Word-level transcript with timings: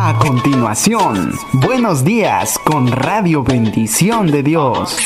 A 0.00 0.16
continuación, 0.16 1.32
buenos 1.54 2.04
días 2.04 2.56
con 2.62 2.86
Radio 2.86 3.42
Bendición 3.42 4.28
de 4.28 4.44
Dios. 4.44 4.96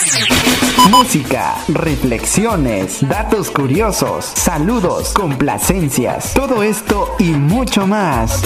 Música, 0.91 1.55
reflexiones, 1.69 2.99
datos 3.09 3.51
curiosos, 3.51 4.27
saludos, 4.27 5.15
complacencias, 5.15 6.35
todo 6.35 6.63
esto 6.63 7.15
y 7.19 7.31
mucho 7.31 7.87
más. 7.87 8.43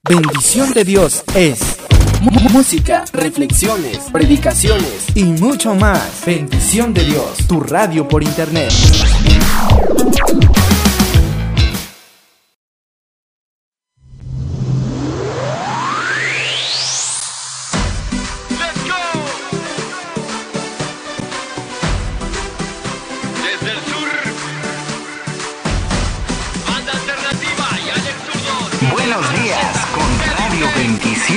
Bendición 0.07 0.71
de 0.71 0.85
Dios 0.85 1.25
es 1.35 1.59
música, 2.53 3.03
reflexiones, 3.11 3.97
predicaciones 4.09 5.07
y 5.13 5.25
mucho 5.25 5.75
más. 5.75 6.23
Bendición 6.25 6.93
de 6.93 7.03
Dios, 7.03 7.45
tu 7.45 7.59
radio 7.59 8.07
por 8.07 8.23
internet. 8.23 8.71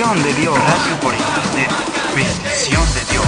Bendición 0.01 0.23
de 0.25 0.41
Dios. 0.41 0.59
Radio 0.59 1.01
por 1.03 1.13
internet. 1.13 1.71
Bendición 2.17 2.83
de 2.95 3.13
Dios. 3.13 3.27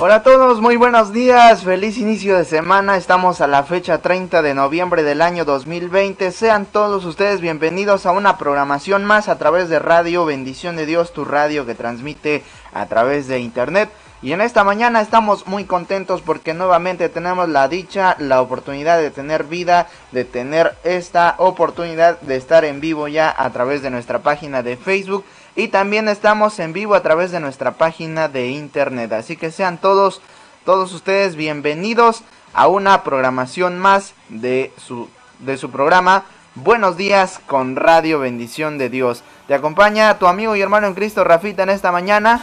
Hola 0.00 0.16
a 0.16 0.22
todos, 0.24 0.60
muy 0.60 0.74
buenos 0.74 1.12
días, 1.12 1.62
feliz 1.62 1.96
inicio 1.96 2.36
de 2.36 2.44
semana, 2.44 2.96
estamos 2.96 3.40
a 3.40 3.46
la 3.46 3.62
fecha 3.62 3.98
30 3.98 4.42
de 4.42 4.52
noviembre 4.52 5.04
del 5.04 5.22
año 5.22 5.44
2020, 5.44 6.32
sean 6.32 6.66
todos 6.66 7.04
ustedes 7.04 7.40
bienvenidos 7.40 8.04
a 8.04 8.10
una 8.10 8.36
programación 8.36 9.04
más 9.04 9.28
a 9.28 9.38
través 9.38 9.68
de 9.68 9.78
Radio 9.78 10.24
Bendición 10.24 10.74
de 10.74 10.86
Dios, 10.86 11.12
tu 11.12 11.24
radio 11.24 11.66
que 11.66 11.76
transmite 11.76 12.42
a 12.72 12.86
través 12.86 13.28
de 13.28 13.38
internet. 13.38 13.90
Y 14.22 14.32
en 14.32 14.40
esta 14.40 14.62
mañana 14.62 15.00
estamos 15.00 15.48
muy 15.48 15.64
contentos 15.64 16.22
porque 16.22 16.54
nuevamente 16.54 17.08
tenemos 17.08 17.48
la 17.48 17.66
dicha, 17.66 18.14
la 18.20 18.40
oportunidad 18.40 18.98
de 18.98 19.10
tener 19.10 19.42
vida, 19.42 19.88
de 20.12 20.24
tener 20.24 20.76
esta 20.84 21.34
oportunidad 21.38 22.20
de 22.20 22.36
estar 22.36 22.64
en 22.64 22.80
vivo 22.80 23.08
ya 23.08 23.34
a 23.36 23.50
través 23.50 23.82
de 23.82 23.90
nuestra 23.90 24.20
página 24.20 24.62
de 24.62 24.76
Facebook 24.76 25.24
y 25.56 25.68
también 25.68 26.06
estamos 26.06 26.60
en 26.60 26.72
vivo 26.72 26.94
a 26.94 27.02
través 27.02 27.32
de 27.32 27.40
nuestra 27.40 27.72
página 27.72 28.28
de 28.28 28.50
internet. 28.50 29.12
Así 29.12 29.36
que 29.36 29.50
sean 29.50 29.78
todos, 29.78 30.20
todos 30.64 30.92
ustedes 30.92 31.34
bienvenidos 31.34 32.22
a 32.54 32.68
una 32.68 33.02
programación 33.02 33.76
más 33.76 34.14
de 34.28 34.72
su, 34.76 35.08
de 35.40 35.56
su 35.56 35.72
programa. 35.72 36.26
Buenos 36.54 36.96
días 36.96 37.40
con 37.46 37.74
Radio 37.74 38.20
Bendición 38.20 38.78
de 38.78 38.88
Dios. 38.88 39.24
Te 39.48 39.54
acompaña 39.54 40.16
tu 40.20 40.28
amigo 40.28 40.54
y 40.54 40.60
hermano 40.60 40.86
en 40.86 40.94
Cristo 40.94 41.24
Rafita 41.24 41.64
en 41.64 41.70
esta 41.70 41.90
mañana. 41.90 42.40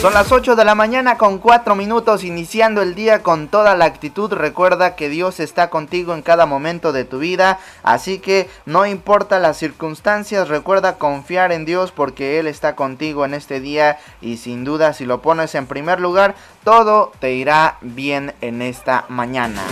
Son 0.00 0.14
las 0.14 0.30
8 0.30 0.54
de 0.54 0.64
la 0.64 0.76
mañana 0.76 1.18
con 1.18 1.38
4 1.38 1.74
minutos 1.74 2.22
iniciando 2.22 2.82
el 2.82 2.94
día 2.94 3.24
con 3.24 3.48
toda 3.48 3.74
la 3.74 3.86
actitud. 3.86 4.32
Recuerda 4.32 4.94
que 4.94 5.08
Dios 5.08 5.40
está 5.40 5.70
contigo 5.70 6.14
en 6.14 6.22
cada 6.22 6.46
momento 6.46 6.92
de 6.92 7.04
tu 7.04 7.18
vida. 7.18 7.58
Así 7.82 8.20
que 8.20 8.48
no 8.64 8.86
importa 8.86 9.40
las 9.40 9.56
circunstancias, 9.56 10.46
recuerda 10.46 10.98
confiar 10.98 11.50
en 11.50 11.64
Dios 11.64 11.90
porque 11.90 12.38
Él 12.38 12.46
está 12.46 12.76
contigo 12.76 13.24
en 13.24 13.34
este 13.34 13.58
día. 13.58 13.98
Y 14.20 14.36
sin 14.36 14.62
duda 14.62 14.92
si 14.92 15.04
lo 15.04 15.20
pones 15.20 15.56
en 15.56 15.66
primer 15.66 15.98
lugar, 15.98 16.36
todo 16.62 17.10
te 17.18 17.32
irá 17.32 17.78
bien 17.80 18.34
en 18.40 18.62
esta 18.62 19.04
mañana. 19.08 19.62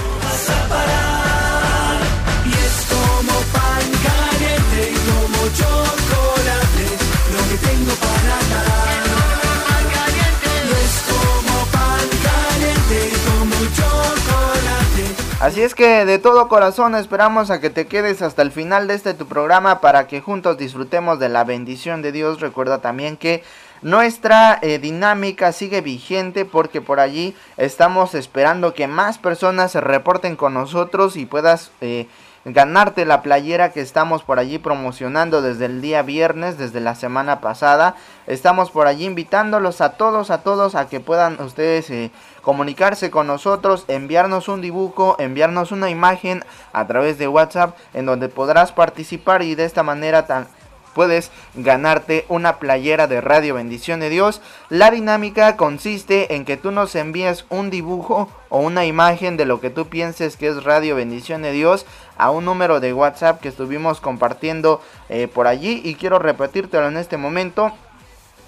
Así 15.47 15.63
es 15.63 15.77
que 15.77 16.05
de 16.05 16.19
todo 16.19 16.49
corazón 16.49 16.97
esperamos 16.97 17.51
a 17.51 17.61
que 17.61 17.71
te 17.71 17.87
quedes 17.87 18.21
hasta 18.21 18.43
el 18.43 18.51
final 18.51 18.89
de 18.89 18.95
este 18.95 19.15
tu 19.15 19.27
programa 19.27 19.81
para 19.81 20.09
que 20.09 20.21
juntos 20.21 20.59
disfrutemos 20.59 21.21
de 21.21 21.29
la 21.29 21.45
bendición 21.45 22.03
de 22.03 22.11
Dios. 22.11 22.41
Recuerda 22.41 22.81
también 22.81 23.17
que 23.17 23.45
nuestra 23.81 24.59
eh, 24.61 24.79
dinámica 24.79 25.53
sigue 25.53 25.83
vigente 25.83 26.47
porque 26.47 26.81
por 26.81 26.99
allí 26.99 27.37
estamos 27.59 28.17
esperando 28.17 28.75
que 28.75 28.89
más 28.89 29.19
personas 29.19 29.71
se 29.71 29.81
reporten 29.81 30.35
con 30.35 30.53
nosotros 30.53 31.17
y 31.17 31.27
puedas 31.27 31.71
eh, 31.81 32.09
ganarte 32.53 33.05
la 33.05 33.23
playera 33.23 33.73
que 33.73 33.81
estamos 33.81 34.23
por 34.23 34.39
allí 34.39 34.59
promocionando 34.59 35.43
desde 35.43 35.65
el 35.65 35.81
día 35.81 36.03
viernes, 36.03 36.57
desde 36.57 36.81
la 36.81 36.95
semana 36.95 37.41
pasada. 37.41 37.97
Estamos 38.29 38.71
por 38.71 38.87
allí 38.87 39.05
invitándolos 39.05 39.81
a 39.81 39.95
todos, 39.95 40.31
a 40.31 40.43
todos 40.43 40.77
a 40.77 40.89
que 40.89 41.01
puedan 41.01 41.41
ustedes 41.41 41.91
eh, 41.91 42.13
comunicarse 42.43 43.11
con 43.11 43.27
nosotros, 43.27 43.85
enviarnos 43.89 44.47
un 44.49 44.61
dibujo, 44.61 45.17
enviarnos 45.19 45.73
una 45.73 45.91
imagen 45.91 46.45
a 46.73 46.87
través 46.87 47.19
de 47.19 47.27
WhatsApp 47.27 47.77
en 47.95 48.07
donde 48.07 48.29
podrás 48.29 48.71
participar 48.71 49.43
y 49.43 49.57
de 49.57 49.65
esta 49.65 49.83
manera 49.83 50.27
tan 50.27 50.47
puedes 50.97 51.31
ganarte 51.55 52.25
una 52.31 52.59
playera 52.59 53.07
de 53.07 53.21
Radio 53.21 53.55
Bendición 53.55 54.01
de 54.01 54.09
Dios. 54.09 54.41
La 54.71 54.91
dinámica 54.91 55.59
consiste 55.59 56.35
en 56.35 56.47
que 56.47 56.57
tú 56.57 56.71
nos 56.71 56.95
envíes 56.95 57.45
un 57.51 57.69
dibujo 57.69 58.31
o 58.49 58.61
una 58.61 58.87
imagen 58.87 59.37
de 59.37 59.45
lo 59.45 59.61
que 59.61 59.69
tú 59.69 59.89
pienses 59.89 60.39
que 60.39 60.49
es 60.49 60.65
Radio 60.65 60.97
Bendición 60.97 61.43
de 61.43 61.53
Dios 61.53 61.85
a 62.17 62.31
un 62.31 62.47
número 62.47 62.81
de 62.81 62.95
WhatsApp 62.95 63.43
que 63.43 63.49
estuvimos 63.49 64.01
compartiendo 64.01 64.81
eh, 65.11 65.29
por 65.29 65.47
allí 65.47 65.83
y 65.85 65.97
quiero 65.97 66.19
repetírtelo 66.19 66.89
en 66.89 66.97
este 66.97 67.19
momento. 67.19 67.75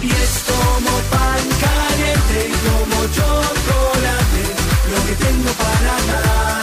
Y 0.00 0.10
es 0.10 0.44
como 0.46 0.96
pan 1.10 1.44
caliente 1.60 2.48
y 2.48 2.54
como 2.64 2.96
chocolate 3.12 4.42
lo 4.90 4.98
que 5.06 5.14
tengo 5.22 5.52
para 5.58 5.94
dar. 6.08 6.62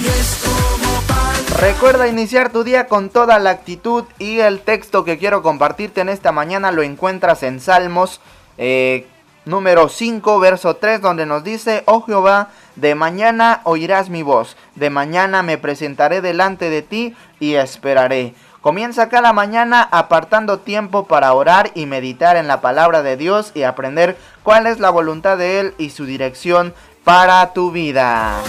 Y 0.00 0.06
es 0.08 0.42
como 0.42 1.00
pan 1.02 1.60
Recuerda 1.60 2.08
iniciar 2.08 2.50
tu 2.50 2.64
día 2.64 2.88
con 2.88 3.08
toda 3.08 3.38
la 3.38 3.50
actitud 3.50 4.02
y 4.18 4.40
el 4.40 4.62
texto 4.62 5.04
que 5.04 5.16
quiero 5.16 5.44
compartirte 5.44 6.00
en 6.00 6.08
esta 6.08 6.32
mañana 6.32 6.72
lo 6.72 6.82
encuentras 6.82 7.44
en 7.44 7.60
Salmos 7.60 8.20
eh, 8.58 9.06
número 9.44 9.88
5, 9.88 10.40
verso 10.40 10.76
3, 10.76 11.00
donde 11.00 11.26
nos 11.26 11.44
dice, 11.44 11.82
oh 11.86 12.02
Jehová, 12.02 12.48
de 12.76 12.94
mañana 12.94 13.60
oirás 13.64 14.08
mi 14.08 14.22
voz, 14.22 14.56
de 14.76 14.90
mañana 14.90 15.42
me 15.42 15.58
presentaré 15.58 16.20
delante 16.20 16.70
de 16.70 16.82
ti 16.82 17.14
y 17.40 17.54
esperaré. 17.54 18.34
Comienza 18.60 19.08
cada 19.08 19.32
mañana 19.32 19.88
apartando 19.90 20.60
tiempo 20.60 21.06
para 21.06 21.32
orar 21.32 21.72
y 21.74 21.86
meditar 21.86 22.36
en 22.36 22.46
la 22.46 22.60
palabra 22.60 23.02
de 23.02 23.16
Dios 23.16 23.50
y 23.54 23.64
aprender 23.64 24.16
cuál 24.44 24.68
es 24.68 24.78
la 24.78 24.90
voluntad 24.90 25.36
de 25.36 25.58
Él 25.58 25.74
y 25.78 25.90
su 25.90 26.04
dirección 26.04 26.72
para 27.02 27.52
tu 27.52 27.72
vida. 27.72 28.40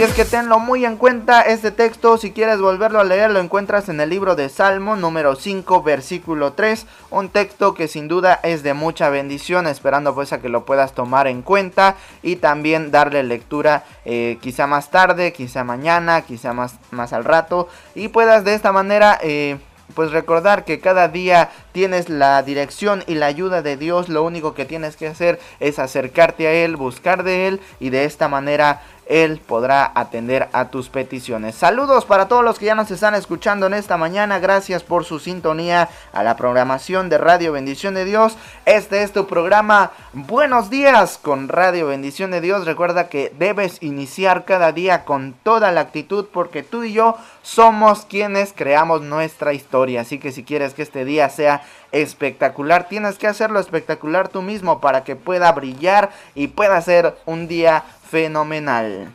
Así 0.00 0.08
es 0.08 0.16
que 0.16 0.24
tenlo 0.24 0.58
muy 0.58 0.86
en 0.86 0.96
cuenta 0.96 1.42
este 1.42 1.70
texto, 1.70 2.16
si 2.16 2.32
quieres 2.32 2.58
volverlo 2.58 3.00
a 3.00 3.04
leer 3.04 3.30
lo 3.30 3.38
encuentras 3.38 3.90
en 3.90 4.00
el 4.00 4.08
libro 4.08 4.34
de 4.34 4.48
Salmo 4.48 4.96
número 4.96 5.36
5 5.36 5.82
versículo 5.82 6.54
3, 6.54 6.86
un 7.10 7.28
texto 7.28 7.74
que 7.74 7.86
sin 7.86 8.08
duda 8.08 8.40
es 8.42 8.62
de 8.62 8.72
mucha 8.72 9.10
bendición, 9.10 9.66
esperando 9.66 10.14
pues 10.14 10.32
a 10.32 10.40
que 10.40 10.48
lo 10.48 10.64
puedas 10.64 10.94
tomar 10.94 11.26
en 11.26 11.42
cuenta 11.42 11.96
y 12.22 12.36
también 12.36 12.90
darle 12.90 13.22
lectura 13.24 13.84
eh, 14.06 14.38
quizá 14.40 14.66
más 14.66 14.90
tarde, 14.90 15.34
quizá 15.34 15.64
mañana, 15.64 16.22
quizá 16.22 16.54
más, 16.54 16.76
más 16.90 17.12
al 17.12 17.26
rato. 17.26 17.68
Y 17.94 18.08
puedas 18.08 18.42
de 18.42 18.54
esta 18.54 18.72
manera... 18.72 19.18
eh, 19.22 19.58
pues 19.94 20.12
recordar 20.12 20.64
que 20.64 20.78
cada 20.78 21.08
día 21.08 21.50
tienes 21.72 22.08
la 22.08 22.42
dirección 22.42 23.02
y 23.06 23.14
la 23.14 23.26
ayuda 23.26 23.60
de 23.62 23.76
Dios, 23.76 24.08
lo 24.08 24.22
único 24.22 24.54
que 24.54 24.64
tienes 24.64 24.96
que 24.96 25.08
hacer 25.08 25.40
es 25.58 25.78
acercarte 25.78 26.46
a 26.46 26.52
Él, 26.52 26.76
buscar 26.76 27.22
de 27.22 27.48
Él 27.48 27.60
y 27.80 27.90
de 27.90 28.04
esta 28.04 28.28
manera 28.28 28.82
Él 29.10 29.40
podrá 29.44 29.90
atender 29.96 30.48
a 30.52 30.68
tus 30.68 30.88
peticiones. 30.88 31.56
Saludos 31.56 32.04
para 32.04 32.28
todos 32.28 32.44
los 32.44 32.60
que 32.60 32.66
ya 32.66 32.76
nos 32.76 32.92
están 32.92 33.16
escuchando 33.16 33.66
en 33.66 33.74
esta 33.74 33.96
mañana, 33.96 34.38
gracias 34.38 34.84
por 34.84 35.04
su 35.04 35.18
sintonía 35.18 35.88
a 36.12 36.22
la 36.22 36.36
programación 36.36 37.08
de 37.08 37.18
Radio 37.18 37.50
Bendición 37.50 37.94
de 37.94 38.04
Dios. 38.04 38.36
Este 38.66 39.02
es 39.02 39.12
tu 39.12 39.26
programa 39.26 39.90
Buenos 40.12 40.70
días 40.70 41.18
con 41.20 41.48
Radio 41.48 41.88
Bendición 41.88 42.30
de 42.30 42.40
Dios. 42.40 42.66
Recuerda 42.66 43.08
que 43.08 43.32
debes 43.36 43.82
iniciar 43.82 44.44
cada 44.44 44.70
día 44.70 45.04
con 45.04 45.34
toda 45.42 45.72
la 45.72 45.80
actitud 45.80 46.26
porque 46.32 46.62
tú 46.62 46.84
y 46.84 46.92
yo 46.92 47.16
somos 47.42 48.04
quienes 48.04 48.52
creamos 48.52 49.02
nuestra 49.02 49.52
historia. 49.52 50.02
Así 50.02 50.20
que 50.20 50.30
si 50.30 50.44
quieres 50.44 50.72
que 50.72 50.82
este 50.82 51.04
día 51.04 51.28
sea 51.30 51.62
espectacular, 51.90 52.88
tienes 52.88 53.18
que 53.18 53.26
hacerlo 53.26 53.58
espectacular 53.58 54.28
tú 54.28 54.42
mismo 54.42 54.80
para 54.80 55.02
que 55.02 55.16
pueda 55.16 55.50
brillar 55.50 56.10
y 56.36 56.48
pueda 56.48 56.80
ser 56.80 57.16
un 57.26 57.48
día 57.48 57.82
fenomenal. 58.10 59.12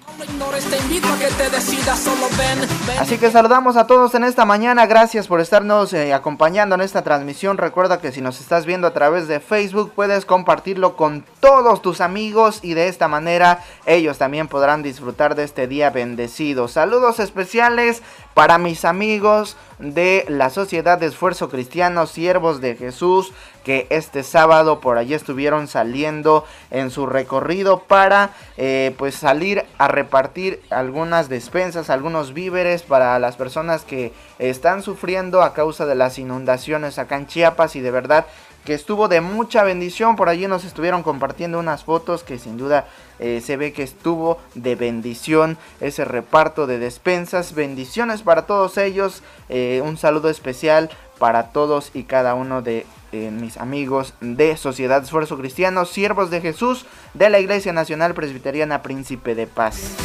Así 2.99 3.17
que 3.17 3.29
saludamos 3.29 3.75
a 3.75 3.87
todos 3.87 4.15
en 4.15 4.23
esta 4.23 4.45
mañana, 4.45 4.85
gracias 4.85 5.27
por 5.27 5.41
estarnos 5.41 5.91
eh, 5.93 6.13
acompañando 6.13 6.75
en 6.75 6.81
esta 6.81 7.03
transmisión. 7.03 7.57
Recuerda 7.57 7.99
que 7.99 8.13
si 8.13 8.21
nos 8.21 8.39
estás 8.39 8.65
viendo 8.65 8.87
a 8.87 8.93
través 8.93 9.27
de 9.27 9.41
Facebook 9.41 9.91
puedes 9.93 10.25
compartirlo 10.25 10.95
con 10.95 11.25
todos 11.41 11.81
tus 11.81 11.99
amigos 11.99 12.59
y 12.61 12.73
de 12.73 12.87
esta 12.87 13.09
manera 13.09 13.63
ellos 13.85 14.17
también 14.17 14.47
podrán 14.47 14.81
disfrutar 14.81 15.35
de 15.35 15.43
este 15.43 15.67
día 15.67 15.89
bendecido. 15.89 16.69
Saludos 16.69 17.19
especiales 17.19 18.01
para 18.35 18.57
mis 18.57 18.83
amigos 18.83 19.55
de 19.79 20.25
la 20.27 20.49
Sociedad 20.49 20.97
de 20.97 21.07
Esfuerzo 21.07 21.49
Cristiano, 21.49 22.05
siervos 22.05 22.59
de 22.59 22.75
Jesús, 22.75 23.31
que 23.63 23.87
este 23.89 24.23
sábado 24.23 24.81
por 24.81 24.97
allí 24.97 25.13
estuvieron 25.13 25.69
saliendo 25.69 26.45
en 26.69 26.91
su 26.91 27.07
recorrido 27.07 27.79
para 27.79 28.31
eh, 28.57 28.93
pues 28.97 29.15
salir 29.15 29.63
a 29.77 29.87
repartir 29.87 30.61
algunas 30.69 31.29
despensas, 31.29 31.89
algunos 31.89 32.33
víveres 32.33 32.83
para 32.83 33.17
las 33.19 33.37
personas 33.37 33.83
que 33.83 34.11
están 34.37 34.83
sufriendo 34.83 35.41
a 35.41 35.53
causa 35.53 35.85
de 35.85 35.95
las 35.95 36.19
inundaciones 36.19 36.99
acá 36.99 37.15
en 37.15 37.27
Chiapas. 37.27 37.77
Y 37.77 37.79
de 37.79 37.91
verdad 37.91 38.25
que 38.65 38.73
estuvo 38.73 39.07
de 39.07 39.21
mucha 39.21 39.63
bendición. 39.63 40.15
Por 40.15 40.27
allí 40.27 40.47
nos 40.47 40.65
estuvieron 40.65 41.03
compartiendo 41.03 41.59
unas 41.59 41.83
fotos 41.83 42.23
que 42.23 42.37
sin 42.39 42.57
duda 42.57 42.87
eh, 43.19 43.41
se 43.43 43.55
ve 43.55 43.71
que 43.71 43.83
estuvo 43.83 44.39
de 44.55 44.75
bendición 44.75 45.57
ese 45.79 46.03
reparto 46.03 46.67
de 46.67 46.79
despensas. 46.79 47.53
Bendiciones 47.53 48.23
para 48.23 48.45
todos 48.45 48.77
ellos. 48.77 49.23
Eh, 49.47 49.81
un 49.85 49.97
saludo 49.97 50.29
especial 50.29 50.89
para 51.19 51.51
todos 51.51 51.91
y 51.93 52.03
cada 52.03 52.33
uno 52.33 52.61
de 52.61 52.85
eh, 53.11 53.31
mis 53.31 53.57
amigos 53.57 54.13
de 54.19 54.57
Sociedad 54.57 55.01
Esfuerzo 55.01 55.37
Cristiano, 55.37 55.85
siervos 55.85 56.29
de 56.29 56.41
Jesús 56.41 56.85
de 57.13 57.29
la 57.29 57.39
Iglesia 57.39 57.71
Nacional 57.71 58.13
Presbiteriana 58.13 58.81
Príncipe 58.81 59.35
de 59.35 59.47
Paz. 59.47 59.95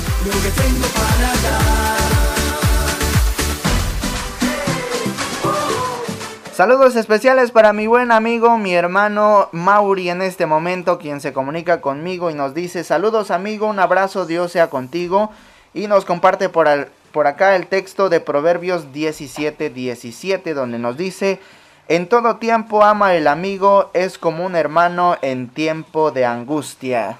Saludos 6.60 6.94
especiales 6.94 7.52
para 7.52 7.72
mi 7.72 7.86
buen 7.86 8.12
amigo, 8.12 8.58
mi 8.58 8.74
hermano 8.74 9.48
Mauri 9.52 10.10
en 10.10 10.20
este 10.20 10.44
momento, 10.44 10.98
quien 10.98 11.22
se 11.22 11.32
comunica 11.32 11.80
conmigo 11.80 12.30
y 12.30 12.34
nos 12.34 12.52
dice 12.52 12.84
saludos 12.84 13.30
amigo, 13.30 13.66
un 13.66 13.78
abrazo, 13.78 14.26
Dios 14.26 14.52
sea 14.52 14.68
contigo. 14.68 15.30
Y 15.72 15.86
nos 15.86 16.04
comparte 16.04 16.50
por, 16.50 16.68
al- 16.68 16.88
por 17.12 17.26
acá 17.26 17.56
el 17.56 17.66
texto 17.66 18.10
de 18.10 18.20
Proverbios 18.20 18.92
17, 18.92 19.70
17, 19.70 20.52
donde 20.52 20.78
nos 20.78 20.98
dice, 20.98 21.40
en 21.88 22.06
todo 22.06 22.36
tiempo 22.36 22.84
ama 22.84 23.14
el 23.14 23.26
amigo, 23.26 23.90
es 23.94 24.18
como 24.18 24.44
un 24.44 24.54
hermano 24.54 25.16
en 25.22 25.48
tiempo 25.48 26.10
de 26.10 26.26
angustia. 26.26 27.16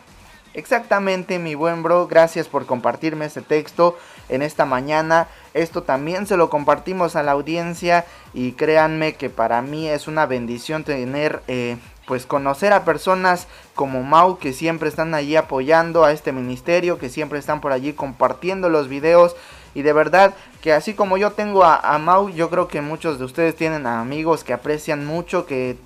Exactamente, 0.53 1.39
mi 1.39 1.55
buen 1.55 1.83
bro, 1.83 2.09
gracias 2.09 2.47
por 2.47 2.67
compartirme 2.67 3.25
este 3.25 3.41
texto 3.41 3.97
en 4.31 4.43
esta 4.43 4.65
mañana. 4.65 5.29
Esto 5.53 5.83
también 5.83 6.27
se 6.27 6.37
lo 6.37 6.49
compartimos 6.49 7.17
a 7.17 7.23
la 7.23 7.33
audiencia 7.33 8.07
y 8.33 8.53
créanme 8.53 9.15
que 9.15 9.31
para 9.31 9.61
mí 9.63 9.89
es 9.89 10.09
una 10.09 10.27
bendición 10.27 10.85
tener, 10.85 11.43
eh, 11.49 11.77
pues 12.07 12.27
conocer 12.27 12.73
a 12.73 12.85
personas 12.85 13.49
como 13.75 14.03
Mau 14.03 14.39
que 14.39 14.53
siempre 14.53 14.89
están 14.89 15.15
allí 15.15 15.37
apoyando 15.37 16.05
a 16.05 16.13
este 16.13 16.33
ministerio, 16.33 16.99
que 16.99 17.09
siempre 17.09 17.39
están 17.39 17.61
por 17.61 17.73
allí 17.73 17.93
compartiendo 17.93 18.69
los 18.69 18.89
videos. 18.89 19.37
Y 19.75 19.83
de 19.83 19.93
verdad 19.93 20.35
que 20.63 20.73
así 20.73 20.95
como 20.95 21.17
yo 21.17 21.33
tengo 21.33 21.65
a, 21.65 21.99
Mau, 21.99 22.29
yo 22.31 22.51
creo 22.51 22.69
que 22.69 22.81
muchos 22.81 23.19
de 23.19 23.25
ustedes 23.25 23.55
tienen 23.55 23.87
amigos 23.87 24.45
que 24.45 24.53
aprecian 24.53 25.07
mucho, 25.07 25.47
que 25.47 25.77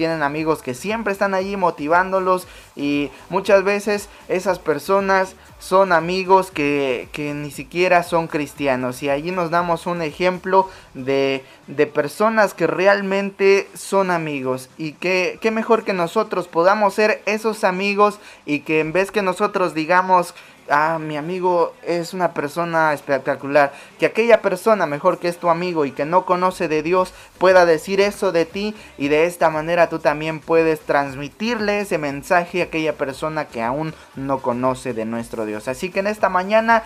tienen 0.00 0.22
amigos 0.22 0.62
que 0.62 0.72
siempre 0.72 1.12
están 1.12 1.34
allí 1.34 1.58
motivándolos 1.58 2.48
y 2.74 3.10
muchas 3.28 3.64
veces 3.64 4.08
esas 4.28 4.58
personas 4.58 5.36
son 5.58 5.92
amigos 5.92 6.50
que, 6.50 7.10
que 7.12 7.34
ni 7.34 7.50
siquiera 7.50 8.02
son 8.02 8.26
cristianos. 8.26 9.02
Y 9.02 9.10
allí 9.10 9.30
nos 9.30 9.50
damos 9.50 9.84
un 9.84 10.00
ejemplo 10.00 10.70
de, 10.94 11.44
de 11.66 11.86
personas 11.86 12.54
que 12.54 12.66
realmente 12.66 13.68
son 13.74 14.10
amigos. 14.10 14.70
Y 14.78 14.92
que, 14.92 15.38
que 15.42 15.50
mejor 15.50 15.84
que 15.84 15.92
nosotros 15.92 16.48
podamos 16.48 16.94
ser 16.94 17.22
esos 17.26 17.62
amigos 17.62 18.20
y 18.46 18.60
que 18.60 18.80
en 18.80 18.94
vez 18.94 19.10
que 19.10 19.20
nosotros 19.20 19.74
digamos 19.74 20.34
ah, 20.70 20.98
mi 20.98 21.16
amigo 21.16 21.74
es 21.84 22.14
una 22.14 22.32
persona 22.32 22.92
espectacular, 22.92 23.72
que 23.98 24.06
aquella 24.06 24.40
persona 24.40 24.86
mejor 24.86 25.18
que 25.18 25.28
es 25.28 25.38
tu 25.38 25.50
amigo 25.50 25.84
y 25.84 25.92
que 25.92 26.04
no 26.04 26.24
conoce 26.24 26.68
de 26.68 26.82
Dios 26.82 27.12
pueda 27.38 27.66
decir 27.66 28.00
eso 28.00 28.32
de 28.32 28.46
ti 28.46 28.74
y 28.98 29.08
de 29.08 29.26
esta 29.26 29.50
manera 29.50 29.88
tú 29.88 29.98
también 29.98 30.40
puedes 30.40 30.80
transmitirle 30.80 31.80
ese 31.80 31.98
mensaje 31.98 32.62
a 32.62 32.64
aquella 32.64 32.94
persona 32.94 33.46
que 33.46 33.62
aún 33.62 33.94
no 34.16 34.40
conoce 34.40 34.94
de 34.94 35.04
nuestro 35.04 35.46
Dios. 35.46 35.68
Así 35.68 35.90
que 35.90 36.00
en 36.00 36.06
esta 36.06 36.28
mañana 36.28 36.84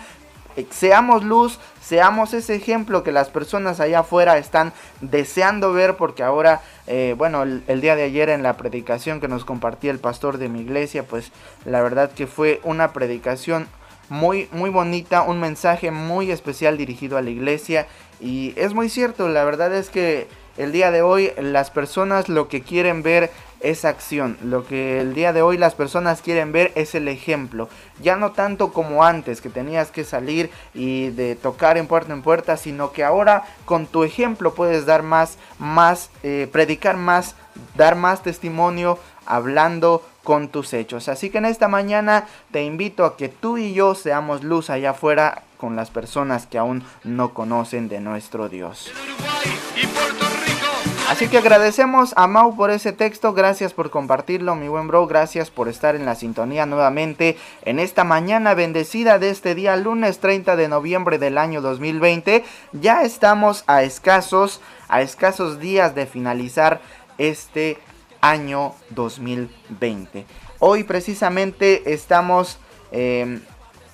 seamos 0.69 1.23
luz, 1.23 1.59
seamos 1.81 2.33
ese 2.33 2.55
ejemplo 2.55 3.03
que 3.03 3.11
las 3.11 3.29
personas 3.29 3.79
allá 3.79 3.99
afuera 3.99 4.37
están 4.37 4.73
deseando 5.01 5.73
ver 5.73 5.97
porque 5.97 6.23
ahora, 6.23 6.61
eh, 6.87 7.15
bueno, 7.17 7.43
el, 7.43 7.63
el, 7.67 7.81
día 7.81 7.95
de 7.95 8.03
ayer 8.03 8.29
en 8.29 8.43
la 8.43 8.57
predicación 8.57 9.19
que 9.19 9.27
nos 9.27 9.45
compartía 9.45 9.91
el 9.91 9.99
pastor 9.99 10.37
de 10.37 10.49
mi 10.49 10.61
iglesia, 10.61 11.03
pues 11.03 11.31
la 11.65 11.81
verdad 11.81 12.11
que 12.11 12.27
fue 12.27 12.59
una 12.63 12.93
predicación 12.93 13.67
muy, 14.09 14.47
muy 14.51 14.69
bonita, 14.69 15.23
un 15.23 15.39
mensaje 15.39 15.91
muy 15.91 16.31
especial 16.31 16.77
dirigido 16.77 17.17
a 17.17 17.21
la 17.21 17.29
iglesia 17.29 17.87
y 18.19 18.53
es 18.55 18.73
muy 18.73 18.89
cierto, 18.89 19.27
la 19.29 19.43
verdad 19.43 19.73
es 19.75 19.89
que 19.89 20.27
el 20.57 20.71
día 20.71 20.91
de 20.91 21.01
hoy 21.01 21.31
las 21.37 21.69
personas 21.71 22.29
lo 22.29 22.47
que 22.47 22.61
quieren 22.61 23.03
ver 23.03 23.31
es 23.59 23.83
acción. 23.83 24.37
Lo 24.43 24.65
que 24.65 25.01
el 25.01 25.13
día 25.13 25.33
de 25.33 25.41
hoy 25.41 25.57
las 25.57 25.73
personas 25.73 26.21
quieren 26.21 26.51
ver 26.51 26.71
es 26.75 26.95
el 26.95 27.07
ejemplo. 27.07 27.67
Ya 28.01 28.15
no 28.15 28.31
tanto 28.31 28.71
como 28.71 29.03
antes, 29.03 29.41
que 29.41 29.49
tenías 29.49 29.91
que 29.91 30.03
salir 30.03 30.49
y 30.73 31.09
de 31.09 31.35
tocar 31.35 31.77
en 31.77 31.87
puerta 31.87 32.13
en 32.13 32.21
puerta, 32.21 32.57
sino 32.57 32.91
que 32.91 33.03
ahora 33.03 33.43
con 33.65 33.87
tu 33.87 34.03
ejemplo 34.03 34.53
puedes 34.53 34.85
dar 34.85 35.03
más, 35.03 35.37
más, 35.57 36.09
eh, 36.23 36.47
predicar 36.51 36.95
más, 36.97 37.35
dar 37.75 37.95
más 37.95 38.21
testimonio 38.21 38.99
hablando 39.25 40.03
con 40.23 40.49
tus 40.49 40.73
hechos. 40.73 41.07
Así 41.07 41.29
que 41.29 41.39
en 41.39 41.45
esta 41.45 41.67
mañana 41.67 42.25
te 42.51 42.63
invito 42.63 43.05
a 43.05 43.17
que 43.17 43.29
tú 43.29 43.57
y 43.57 43.73
yo 43.73 43.95
seamos 43.95 44.43
luz 44.43 44.69
allá 44.69 44.91
afuera 44.91 45.43
con 45.65 45.75
las 45.75 45.89
personas 45.89 46.45
que 46.45 46.59
aún 46.59 46.83
no 47.03 47.33
conocen 47.33 47.89
de 47.89 47.99
nuestro 47.99 48.49
Dios. 48.49 48.91
Así 51.09 51.27
que 51.27 51.39
agradecemos 51.39 52.13
a 52.17 52.27
Mau 52.27 52.55
por 52.55 52.69
ese 52.69 52.91
texto, 52.91 53.33
gracias 53.33 53.73
por 53.73 53.89
compartirlo, 53.89 54.53
mi 54.53 54.67
buen 54.67 54.87
bro, 54.87 55.07
gracias 55.07 55.49
por 55.49 55.67
estar 55.67 55.95
en 55.95 56.05
la 56.05 56.13
sintonía 56.13 56.67
nuevamente 56.67 57.35
en 57.63 57.79
esta 57.79 58.03
mañana 58.03 58.53
bendecida 58.53 59.17
de 59.17 59.31
este 59.31 59.55
día, 59.55 59.75
lunes 59.75 60.19
30 60.19 60.55
de 60.55 60.67
noviembre 60.67 61.17
del 61.17 61.39
año 61.39 61.61
2020. 61.61 62.43
Ya 62.73 63.01
estamos 63.01 63.63
a 63.65 63.81
escasos, 63.81 64.61
a 64.87 65.01
escasos 65.01 65.59
días 65.59 65.95
de 65.95 66.05
finalizar 66.05 66.79
este 67.17 67.79
año 68.21 68.75
2020. 68.91 70.27
Hoy 70.59 70.83
precisamente 70.83 71.91
estamos, 71.91 72.59
eh, 72.91 73.39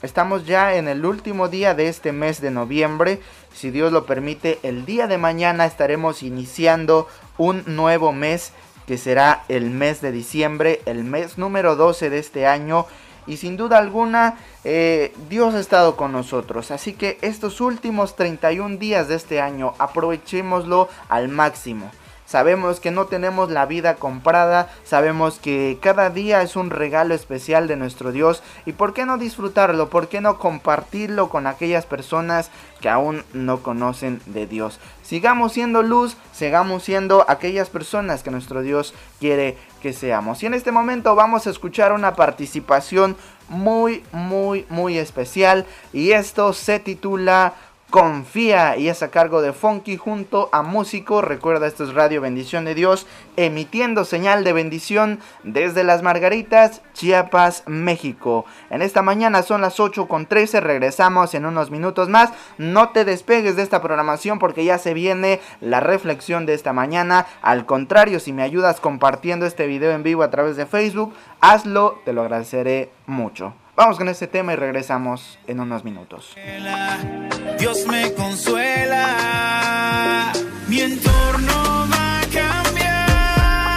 estamos 0.02 0.46
ya 0.46 0.76
en 0.76 0.88
el 0.88 1.06
último 1.06 1.48
día 1.48 1.74
de 1.74 1.88
este 1.88 2.12
mes 2.12 2.42
de 2.42 2.52
noviembre. 2.52 3.22
Si 3.54 3.72
Dios 3.72 3.92
lo 3.92 4.06
permite, 4.06 4.60
el 4.64 4.86
día 4.86 5.08
de 5.08 5.18
mañana 5.18 5.66
estaremos 5.66 6.24
iniciando 6.24 7.08
un 7.38 7.64
nuevo 7.66 8.12
mes 8.12 8.54
que 8.88 8.98
será 8.98 9.44
el 9.48 9.70
mes 9.70 10.02
de 10.02 10.12
diciembre, 10.12 10.82
el 10.86 11.04
mes 11.04 11.38
número 11.38 11.76
12 11.76 12.10
de 12.10 12.20
este 12.20 12.48
año. 12.48 12.86
Y 13.28 13.38
sin 13.38 13.56
duda 13.56 13.78
alguna, 13.78 14.38
eh, 14.64 15.14
Dios 15.30 15.54
ha 15.54 15.60
estado 15.60 15.96
con 15.96 16.12
nosotros. 16.12 16.72
Así 16.72 16.94
que 16.94 17.18
estos 17.22 17.62
últimos 17.62 18.16
31 18.16 18.78
días 18.78 19.08
de 19.08 19.16
este 19.16 19.40
año, 19.40 19.74
aprovechémoslo 19.78 20.90
al 21.08 21.30
máximo. 21.30 21.92
Sabemos 22.32 22.80
que 22.80 22.92
no 22.92 23.08
tenemos 23.08 23.52
la 23.52 23.66
vida 23.66 23.96
comprada, 23.96 24.70
sabemos 24.86 25.38
que 25.38 25.78
cada 25.82 26.10
día 26.10 26.42
es 26.42 26.56
un 26.56 26.70
regalo 26.70 27.14
especial 27.14 27.68
de 27.68 27.76
nuestro 27.76 28.14
Dios 28.14 28.42
y 28.66 28.72
por 28.72 28.94
qué 28.94 29.06
no 29.06 29.18
disfrutarlo, 29.18 29.90
por 29.90 30.08
qué 30.08 30.22
no 30.22 30.40
compartirlo 30.40 31.28
con 31.28 31.46
aquellas 31.46 31.86
personas 31.86 32.50
que 32.80 32.88
aún 32.88 33.26
no 33.34 33.62
conocen 33.62 34.22
de 34.28 34.48
Dios. 34.48 34.80
Sigamos 35.04 35.52
siendo 35.52 35.84
luz, 35.84 36.16
sigamos 36.32 36.84
siendo 36.84 37.26
aquellas 37.28 37.70
personas 37.70 38.24
que 38.24 38.32
nuestro 38.32 38.62
Dios 38.62 38.94
quiere 39.20 39.58
que 39.82 39.92
seamos. 39.92 40.42
Y 40.42 40.46
en 40.46 40.54
este 40.54 40.72
momento 40.72 41.16
vamos 41.16 41.48
a 41.48 41.50
escuchar 41.50 41.92
una 41.92 42.16
participación 42.16 43.18
muy, 43.50 44.06
muy, 44.14 44.66
muy 44.70 44.98
especial 44.98 45.66
y 45.92 46.12
esto 46.12 46.54
se 46.54 46.80
titula 46.80 47.56
Confía 47.92 48.78
y 48.78 48.88
es 48.88 49.04
a 49.04 49.12
cargo 49.12 49.42
de 49.42 49.52
Funky 49.52 49.98
junto 49.98 50.48
a 50.54 50.62
Músico. 50.62 51.22
Recuerda, 51.22 51.68
esto 51.68 51.84
es 51.84 51.94
Radio 51.94 52.22
Bendición 52.22 52.64
de 52.64 52.74
Dios, 52.74 53.06
emitiendo 53.36 54.06
señal 54.06 54.46
de 54.46 54.54
bendición 54.54 55.20
desde 55.44 55.84
Las 55.84 56.02
Margaritas, 56.02 56.84
Chiapas, 56.94 57.64
México. 57.68 58.46
En 58.70 58.82
esta 58.82 59.02
mañana 59.02 59.44
son 59.44 59.60
las 59.60 59.82
8 59.82 60.08
con 60.08 60.26
13, 60.26 60.62
regresamos 60.62 61.34
en 61.34 61.46
unos 61.46 61.70
minutos 61.70 62.08
más. 62.08 62.32
No 62.58 62.92
te 62.92 63.04
despegues 63.04 63.58
de 63.58 63.64
esta 63.64 63.82
programación 63.82 64.40
porque 64.40 64.64
ya 64.64 64.78
se 64.78 64.94
viene 64.94 65.42
la 65.60 65.82
reflexión 65.82 66.46
de 66.46 66.54
esta 66.54 66.72
mañana. 66.72 67.28
Al 67.42 67.66
contrario, 67.66 68.22
si 68.22 68.32
me 68.32 68.44
ayudas 68.44 68.80
compartiendo 68.80 69.46
este 69.46 69.68
video 69.68 69.92
en 69.92 70.04
vivo 70.04 70.24
a 70.24 70.32
través 70.32 70.56
de 70.56 70.66
Facebook, 70.66 71.14
hazlo, 71.42 72.00
te 72.06 72.14
lo 72.14 72.22
agradeceré 72.22 72.90
mucho. 73.06 73.54
Vamos 73.76 73.98
con 73.98 74.08
este 74.10 74.28
tema 74.28 74.54
y 74.54 74.58
regresamos 74.58 75.40
en 75.48 75.60
unos 75.60 75.84
minutos. 75.84 76.36
Dios 77.58 77.88
me 77.88 78.14
consuela, 78.14 79.14
mi 80.68 80.82
entorno 80.82 81.88
va 81.92 82.20
a 82.20 82.22
cambiar. 82.24 83.72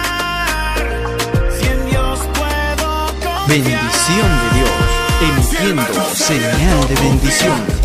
Si 1.57 1.65
en 1.65 1.85
Dios 1.89 2.19
puedo 2.33 3.07
confiar. 3.23 3.47
Bendición 3.47 4.27
de 4.41 4.49
Dios, 4.59 4.71
emitiendo 5.21 6.03
señal 6.13 6.87
de 6.87 6.95
bendición. 6.95 7.84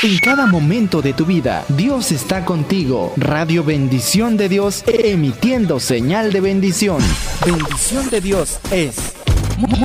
En 0.00 0.16
cada 0.18 0.46
momento 0.46 1.02
de 1.02 1.12
tu 1.12 1.26
vida, 1.26 1.64
Dios 1.70 2.12
está 2.12 2.44
contigo. 2.44 3.12
Radio 3.16 3.64
Bendición 3.64 4.36
de 4.36 4.48
Dios, 4.48 4.84
emitiendo 4.86 5.80
señal 5.80 6.32
de 6.32 6.40
bendición. 6.40 7.02
Bendición 7.44 8.08
de 8.08 8.20
Dios 8.20 8.60
es 8.70 9.14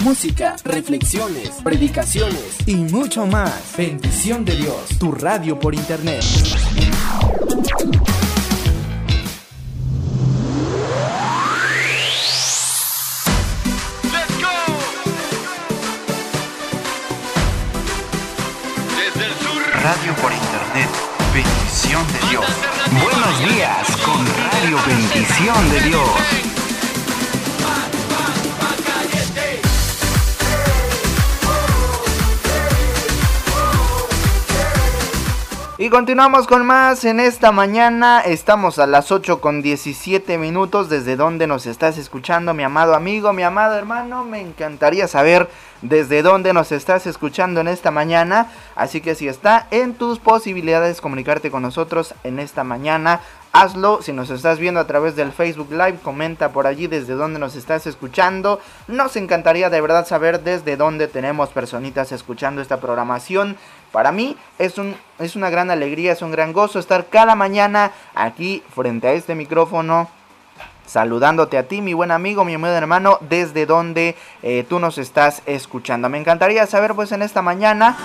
música, 0.04 0.56
reflexiones, 0.64 1.50
predicaciones 1.64 2.58
y 2.68 2.76
mucho 2.76 3.26
más. 3.26 3.74
Bendición 3.76 4.46
de 4.46 4.56
Dios, 4.56 5.00
tu 5.00 5.12
radio 5.12 5.60
por 5.60 5.74
internet. 5.74 6.24
Buenos 22.92 23.40
días 23.40 23.98
con 23.98 24.26
Radio 24.26 24.78
Bendición 24.86 25.70
de 25.72 25.80
Dios. 25.82 26.53
Y 35.84 35.90
continuamos 35.90 36.48
con 36.48 36.66
más 36.66 37.04
en 37.04 37.20
esta 37.20 37.52
mañana. 37.52 38.22
Estamos 38.22 38.80
a 38.80 38.88
las 38.88 39.12
8 39.12 39.42
con 39.42 39.62
17 39.62 40.38
minutos. 40.38 40.88
Desde 40.88 41.18
dónde 41.18 41.46
nos 41.46 41.66
estás 41.66 41.98
escuchando, 41.98 42.54
mi 42.54 42.64
amado 42.64 42.96
amigo, 42.96 43.34
mi 43.34 43.44
amado 43.44 43.76
hermano. 43.76 44.24
Me 44.24 44.40
encantaría 44.40 45.10
saber 45.10 45.50
desde 45.82 46.22
dónde 46.22 46.54
nos 46.54 46.72
estás 46.72 47.06
escuchando 47.06 47.60
en 47.60 47.68
esta 47.68 47.92
mañana. 47.92 48.48
Así 48.78 49.02
que 49.02 49.14
si 49.14 49.28
está 49.28 49.68
en 49.72 49.94
tus 49.96 50.20
posibilidades 50.20 51.02
comunicarte 51.02 51.52
con 51.52 51.64
nosotros 51.64 52.16
en 52.24 52.40
esta 52.40 52.64
mañana, 52.64 53.20
hazlo. 53.52 54.02
Si 54.02 54.14
nos 54.14 54.30
estás 54.30 54.60
viendo 54.60 54.80
a 54.80 54.88
través 54.88 55.18
del 55.18 55.34
Facebook 55.34 55.72
Live, 55.72 56.00
comenta 56.02 56.54
por 56.54 56.66
allí 56.66 56.88
desde 56.88 57.16
dónde 57.16 57.40
nos 57.40 57.58
estás 57.58 57.88
escuchando. 57.88 58.62
Nos 58.88 59.18
encantaría 59.18 59.70
de 59.70 59.82
verdad 59.82 60.08
saber 60.08 60.44
desde 60.44 60.78
dónde 60.78 61.10
tenemos 61.10 61.50
personitas 61.50 62.14
escuchando 62.14 62.62
esta 62.62 62.80
programación. 62.80 63.58
Para 63.94 64.12
mí 64.12 64.36
es, 64.58 64.80
un, 64.80 64.96
es 65.20 65.36
una 65.36 65.52
gran 65.52 65.70
alegría, 65.70 66.14
es 66.14 66.24
un 66.24 66.32
gran 66.32 66.52
gozo 66.52 66.80
estar 66.80 67.06
cada 67.10 67.36
mañana 67.36 67.92
aquí 68.16 68.64
frente 68.74 69.08
a 69.08 69.14
este 69.14 69.36
micrófono 69.36 70.10
saludándote 70.88 71.60
a 71.60 71.68
ti, 71.68 71.80
mi 71.80 71.94
buen 71.94 72.10
amigo, 72.10 72.44
mi 72.44 72.56
buen 72.56 72.74
hermano, 72.74 73.20
desde 73.22 73.68
donde 73.68 74.16
eh, 74.42 74.66
tú 74.68 74.80
nos 74.80 74.98
estás 74.98 75.44
escuchando. 75.46 76.10
Me 76.10 76.18
encantaría 76.18 76.66
saber 76.66 76.96
pues 76.96 77.12
en 77.12 77.22
esta 77.22 77.44
mañana 77.44 77.96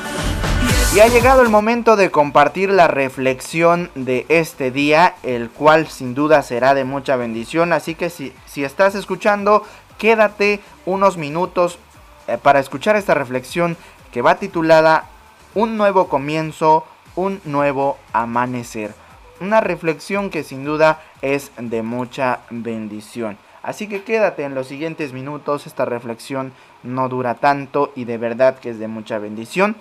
y 0.95 1.01
ha 1.01 1.09
llegado 1.09 1.41
el 1.41 1.49
momento 1.49 1.97
de 1.97 2.11
compartir 2.11 2.69
la 2.69 2.87
reflexión 2.87 3.91
de 3.95 4.27
este 4.29 4.71
día, 4.71 5.15
el 5.23 5.49
cual 5.49 5.89
sin 5.89 6.15
duda 6.15 6.43
será 6.43 6.75
de 6.75 6.85
mucha 6.85 7.17
bendición. 7.17 7.73
Así 7.73 7.95
que 7.95 8.11
si, 8.11 8.35
si 8.45 8.63
estás 8.63 8.95
escuchando, 8.95 9.65
quédate 9.97 10.61
unos 10.85 11.17
minutos 11.17 11.79
eh, 12.27 12.37
para 12.37 12.61
escuchar 12.61 12.95
esta 12.97 13.15
reflexión 13.15 13.79
que 14.13 14.21
va 14.21 14.35
titulada 14.35 15.07
Un 15.55 15.77
nuevo 15.77 16.09
comienzo, 16.09 16.85
un 17.17 17.41
nuevo 17.45 17.97
amanecer. 18.13 18.95
Una 19.41 19.61
reflexión 19.61 20.31
que 20.31 20.45
sin 20.45 20.65
duda 20.65 21.01
es 21.23 21.53
de 21.59 21.83
mucha 21.83 22.41
bendición. 22.51 23.39
Así 23.63 23.89
que 23.89 24.03
quédate 24.03 24.45
en 24.45 24.55
los 24.55 24.67
siguientes 24.67 25.13
minutos, 25.13 25.67
esta 25.67 25.85
reflexión 25.85 26.53
no 26.83 27.09
dura 27.09 27.35
tanto 27.35 27.93
y 27.97 28.05
de 28.05 28.19
verdad 28.19 28.59
que 28.59 28.71
es 28.71 28.79
de 28.79 28.89
mucha 28.89 29.19
bendición. 29.19 29.77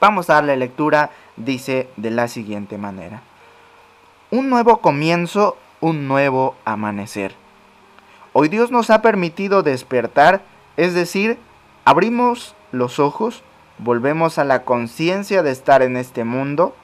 Vamos 0.00 0.28
a 0.28 0.34
darle 0.34 0.56
lectura, 0.56 1.10
dice 1.36 1.88
de 1.96 2.10
la 2.10 2.28
siguiente 2.28 2.78
manera. 2.78 3.22
Un 4.30 4.50
nuevo 4.50 4.80
comienzo, 4.80 5.56
un 5.80 6.08
nuevo 6.08 6.56
amanecer. 6.64 7.34
Hoy 8.32 8.48
Dios 8.48 8.70
nos 8.70 8.90
ha 8.90 9.02
permitido 9.02 9.62
despertar, 9.62 10.42
es 10.76 10.94
decir, 10.94 11.38
abrimos 11.84 12.54
los 12.70 12.98
ojos, 12.98 13.42
volvemos 13.78 14.38
a 14.38 14.44
la 14.44 14.64
conciencia 14.64 15.42
de 15.42 15.50
estar 15.50 15.82
en 15.82 15.96
este 15.96 16.24
mundo. 16.24 16.74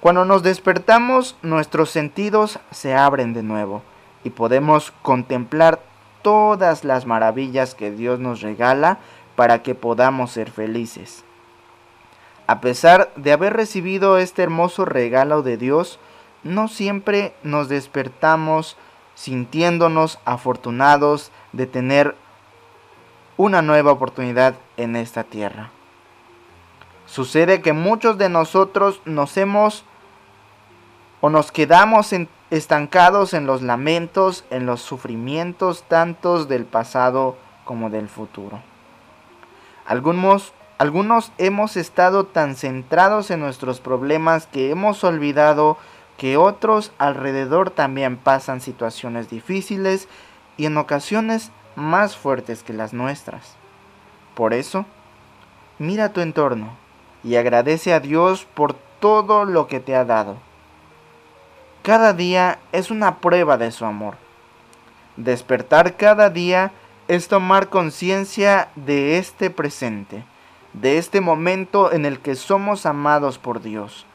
Cuando 0.00 0.24
nos 0.24 0.42
despertamos, 0.42 1.36
nuestros 1.42 1.90
sentidos 1.90 2.60
se 2.70 2.94
abren 2.94 3.34
de 3.34 3.42
nuevo 3.42 3.82
y 4.24 4.30
podemos 4.30 4.92
contemplar 5.02 5.80
todas 6.22 6.84
las 6.84 7.06
maravillas 7.06 7.74
que 7.74 7.90
Dios 7.90 8.18
nos 8.18 8.40
regala 8.40 8.98
para 9.36 9.62
que 9.62 9.74
podamos 9.74 10.32
ser 10.32 10.50
felices. 10.50 11.24
A 12.46 12.60
pesar 12.60 13.12
de 13.16 13.32
haber 13.32 13.54
recibido 13.54 14.18
este 14.18 14.42
hermoso 14.42 14.84
regalo 14.84 15.42
de 15.42 15.56
Dios, 15.56 15.98
no 16.44 16.68
siempre 16.68 17.34
nos 17.42 17.68
despertamos 17.68 18.76
sintiéndonos 19.14 20.20
afortunados 20.24 21.32
de 21.52 21.66
tener 21.66 22.14
una 23.36 23.62
nueva 23.62 23.92
oportunidad 23.92 24.54
en 24.76 24.94
esta 24.94 25.24
tierra. 25.24 25.70
Sucede 27.06 27.62
que 27.62 27.72
muchos 27.72 28.18
de 28.18 28.28
nosotros 28.28 29.00
nos 29.04 29.36
hemos 29.36 29.84
o 31.20 31.30
nos 31.30 31.52
quedamos 31.52 32.12
estancados 32.50 33.32
en 33.32 33.46
los 33.46 33.62
lamentos, 33.62 34.44
en 34.50 34.66
los 34.66 34.82
sufrimientos 34.82 35.84
tantos 35.84 36.48
del 36.48 36.64
pasado 36.64 37.36
como 37.64 37.90
del 37.90 38.08
futuro. 38.08 38.60
Algunos, 39.86 40.52
algunos 40.78 41.32
hemos 41.38 41.76
estado 41.76 42.26
tan 42.26 42.56
centrados 42.56 43.30
en 43.30 43.40
nuestros 43.40 43.80
problemas 43.80 44.48
que 44.48 44.70
hemos 44.70 45.02
olvidado 45.04 45.78
que 46.18 46.36
otros 46.36 46.92
alrededor 46.98 47.70
también 47.70 48.16
pasan 48.16 48.60
situaciones 48.60 49.30
difíciles 49.30 50.08
y 50.56 50.66
en 50.66 50.76
ocasiones 50.76 51.52
más 51.76 52.16
fuertes 52.16 52.64
que 52.64 52.72
las 52.72 52.92
nuestras. 52.92 53.54
Por 54.34 54.54
eso, 54.54 54.86
mira 55.78 56.12
tu 56.12 56.20
entorno 56.20 56.85
y 57.26 57.34
agradece 57.34 57.92
a 57.92 57.98
Dios 57.98 58.46
por 58.54 58.74
todo 59.00 59.44
lo 59.44 59.66
que 59.66 59.80
te 59.80 59.96
ha 59.96 60.04
dado. 60.04 60.36
Cada 61.82 62.12
día 62.12 62.60
es 62.70 62.92
una 62.92 63.16
prueba 63.16 63.58
de 63.58 63.72
su 63.72 63.84
amor. 63.84 64.14
Despertar 65.16 65.96
cada 65.96 66.30
día 66.30 66.70
es 67.08 67.26
tomar 67.26 67.68
conciencia 67.68 68.68
de 68.76 69.18
este 69.18 69.50
presente, 69.50 70.24
de 70.72 70.98
este 70.98 71.20
momento 71.20 71.92
en 71.92 72.06
el 72.06 72.20
que 72.20 72.36
somos 72.36 72.86
amados 72.86 73.38
por 73.38 73.60
Dios, 73.60 74.06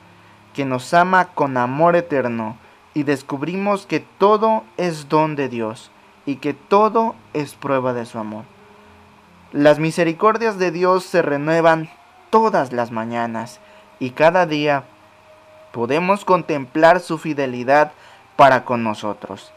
que 0.54 0.64
nos 0.64 0.94
ama 0.94 1.26
con 1.34 1.58
amor 1.58 1.98
eterno 1.98 2.56
y 2.94 3.04
descubrimos 3.04 3.86
que 3.86 4.00
todo 4.00 4.64
es 4.78 5.10
don 5.10 5.36
de 5.36 5.50
Dios 5.50 5.92
y 6.26 6.38
que 6.38 6.54
todo 6.54 7.16
es 7.34 7.56
prueba 7.56 7.92
de 7.92 8.06
su 8.06 8.20
amor. 8.20 8.46
Las 9.52 9.80
misericordias 9.80 10.58
de 10.58 10.72
Dios 10.72 11.04
se 11.04 11.22
renuevan 11.22 11.90
todas 12.32 12.74
las 12.74 12.90
mañanas 12.90 13.60
y 14.00 14.12
cada 14.12 14.48
día 14.48 14.86
podemos 15.72 16.26
contemplar 16.26 17.00
su 17.00 17.20
fidelidad 17.20 17.92
para 18.36 18.66
con 18.66 18.84
nosotros. 18.84 19.54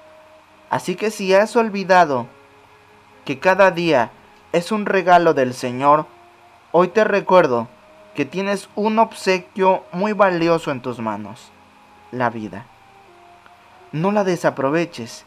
Así 0.68 0.96
que 0.96 1.10
si 1.10 1.32
has 1.32 1.56
olvidado 1.56 2.26
que 3.24 3.38
cada 3.38 3.70
día 3.70 4.10
es 4.52 4.70
un 4.70 4.84
regalo 4.84 5.32
del 5.32 5.54
Señor, 5.54 6.06
hoy 6.72 6.88
te 6.88 7.04
recuerdo 7.04 7.68
que 8.14 8.24
tienes 8.24 8.68
un 8.74 8.98
obsequio 8.98 9.84
muy 9.92 10.12
valioso 10.12 10.70
en 10.70 10.82
tus 10.82 10.98
manos, 11.00 11.50
la 12.10 12.28
vida. 12.28 12.66
No 13.92 14.12
la 14.12 14.24
desaproveches 14.24 15.24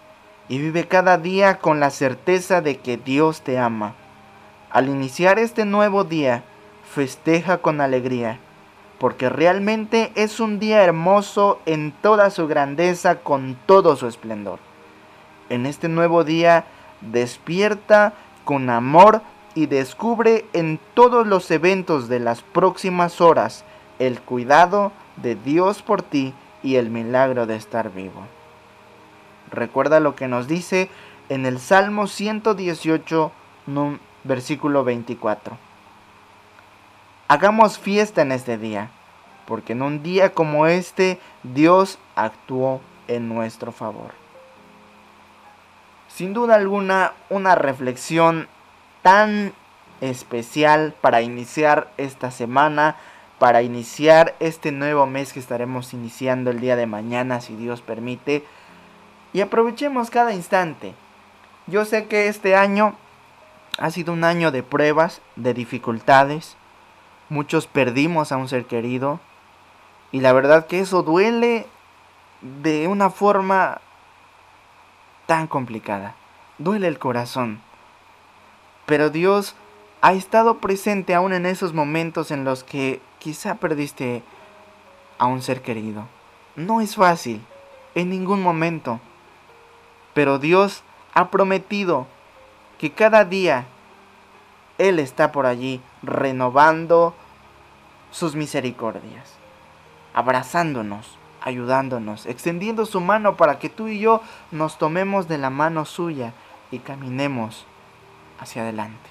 y 0.50 0.60
vive 0.60 0.88
cada 0.88 1.18
día 1.18 1.60
con 1.60 1.80
la 1.80 1.90
certeza 1.90 2.62
de 2.62 2.78
que 2.78 2.98
Dios 2.98 3.42
te 3.42 3.58
ama. 3.58 3.96
Al 4.70 4.90
iniciar 4.90 5.40
este 5.40 5.66
nuevo 5.66 6.04
día, 6.04 6.44
festeja 6.98 7.60
con 7.60 7.80
alegría, 7.80 8.40
porque 8.98 9.30
realmente 9.30 10.12
es 10.16 10.40
un 10.40 10.58
día 10.58 10.84
hermoso 10.84 11.60
en 11.68 11.92
toda 11.92 12.32
su 12.32 12.48
grandeza, 12.48 13.20
con 13.20 13.56
todo 13.68 13.96
su 13.96 14.08
esplendor. 14.08 14.58
En 15.50 15.68
este 15.68 15.90
nuevo 15.90 16.24
día, 16.24 16.66
despierta 17.02 18.14
con 18.46 18.72
amor 18.72 19.22
y 19.54 19.68
descubre 19.68 20.46
en 20.54 20.80
todos 20.96 21.28
los 21.28 21.52
eventos 21.52 22.10
de 22.10 22.20
las 22.20 22.42
próximas 22.42 23.22
horas 23.22 23.64
el 24.00 24.20
cuidado 24.20 24.92
de 25.18 25.36
Dios 25.36 25.84
por 25.84 26.02
ti 26.02 26.34
y 26.64 26.78
el 26.78 26.90
milagro 26.90 27.46
de 27.46 27.58
estar 27.58 27.94
vivo. 27.94 28.24
Recuerda 29.52 30.00
lo 30.00 30.16
que 30.16 30.28
nos 30.28 30.48
dice 30.48 30.90
en 31.30 31.46
el 31.46 31.60
Salmo 31.60 32.08
118, 32.08 33.32
num- 33.68 34.00
versículo 34.24 34.84
24. 34.84 35.67
Hagamos 37.28 37.78
fiesta 37.78 38.22
en 38.22 38.32
este 38.32 38.58
día. 38.58 38.90
porque 39.48 39.72
en 39.72 39.82
un 39.82 40.04
día 40.04 40.34
como 40.34 40.68
este 40.68 41.20
Dios 41.44 42.00
actuó 42.16 42.82
en 43.08 43.30
nuestro 43.30 43.72
favor. 43.72 44.12
Sin 46.10 46.34
duda 46.34 46.56
alguna, 46.56 47.14
una 47.30 47.56
reflexión 47.56 48.50
tan 49.04 49.54
especial 50.02 50.94
para 51.00 51.22
iniciar 51.22 51.90
esta 51.96 52.30
semana, 52.30 52.98
para 53.40 53.62
iniciar 53.62 54.36
este 54.40 54.72
nuevo 54.72 55.06
mes 55.06 55.32
que 55.32 55.40
estaremos 55.40 55.94
iniciando 55.94 56.52
el 56.52 56.60
día 56.60 56.76
de 56.76 56.88
mañana, 56.88 57.40
si 57.40 57.56
Dios 57.56 57.82
permite. 57.82 58.44
Y 59.32 59.42
aprovechemos 59.42 60.10
cada 60.10 60.34
instante. 60.34 60.94
Yo 61.68 61.86
sé 61.86 62.08
que 62.08 62.28
este 62.28 62.56
año 62.56 62.96
ha 63.78 63.92
sido 63.92 64.12
un 64.12 64.24
año 64.24 64.52
de 64.52 64.64
pruebas, 64.64 65.22
de 65.36 65.54
dificultades. 65.54 66.58
Muchos 67.30 67.68
perdimos 67.68 68.32
a 68.32 68.38
un 68.38 68.48
ser 68.48 68.66
querido. 68.66 69.20
Y 70.12 70.22
la 70.22 70.34
verdad 70.34 70.68
que 70.68 70.80
eso 70.80 71.04
duele 71.04 71.68
de 72.42 72.88
una 72.88 73.10
forma 73.10 73.82
tan 75.26 75.48
complicada. 75.48 76.16
Duele 76.58 76.88
el 76.88 77.00
corazón. 77.00 77.62
Pero 78.86 79.10
Dios 79.10 79.56
ha 80.02 80.14
estado 80.14 80.60
presente 80.60 81.14
aún 81.14 81.34
en 81.34 81.46
esos 81.46 81.74
momentos 81.74 82.32
en 82.32 82.44
los 82.46 82.64
que 82.64 83.02
quizá 83.20 83.56
perdiste 83.56 84.24
a 85.18 85.26
un 85.26 85.42
ser 85.42 85.62
querido. 85.62 86.08
No 86.56 86.82
es 86.82 86.96
fácil, 86.96 87.42
en 87.96 88.10
ningún 88.10 88.42
momento. 88.42 89.00
Pero 90.14 90.40
Dios 90.40 90.84
ha 91.14 91.30
prometido 91.30 92.08
que 92.78 92.92
cada 92.92 93.26
día 93.26 93.66
Él 94.78 95.00
está 95.00 95.32
por 95.32 95.46
allí 95.46 95.82
renovando 96.04 97.14
sus 98.12 98.36
misericordias, 98.36 99.34
abrazándonos, 100.14 101.18
ayudándonos, 101.42 102.26
extendiendo 102.26 102.86
su 102.86 103.02
mano 103.02 103.38
para 103.38 103.60
que 103.60 103.70
tú 103.70 103.88
y 103.88 104.00
yo 104.00 104.22
nos 104.52 104.78
tomemos 104.78 105.28
de 105.28 105.38
la 105.38 105.50
mano 105.50 105.86
suya 105.86 106.34
y 106.72 106.80
caminemos 106.80 107.66
hacia 108.40 108.64
adelante. 108.64 109.10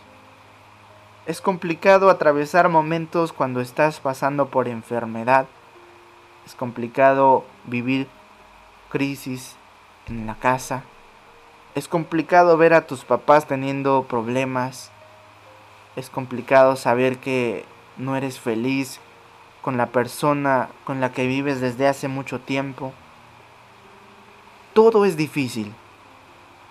Es 1.26 1.40
complicado 1.40 2.08
atravesar 2.08 2.68
momentos 2.68 3.32
cuando 3.32 3.60
estás 3.60 3.98
pasando 3.98 4.46
por 4.46 4.68
enfermedad. 4.68 5.46
Es 6.44 6.54
complicado 6.54 7.44
vivir 7.64 8.06
crisis 8.90 9.56
en 10.06 10.26
la 10.26 10.36
casa. 10.36 10.84
Es 11.74 11.88
complicado 11.88 12.56
ver 12.56 12.74
a 12.74 12.86
tus 12.86 13.04
papás 13.04 13.46
teniendo 13.48 14.04
problemas. 14.08 14.92
Es 15.96 16.10
complicado 16.10 16.76
saber 16.76 17.18
que 17.18 17.64
no 17.96 18.16
eres 18.16 18.38
feliz 18.38 19.00
con 19.62 19.78
la 19.78 19.86
persona 19.86 20.68
con 20.84 21.00
la 21.00 21.10
que 21.10 21.26
vives 21.26 21.60
desde 21.60 21.88
hace 21.88 22.06
mucho 22.06 22.38
tiempo. 22.38 22.92
Todo 24.74 25.06
es 25.06 25.16
difícil, 25.16 25.72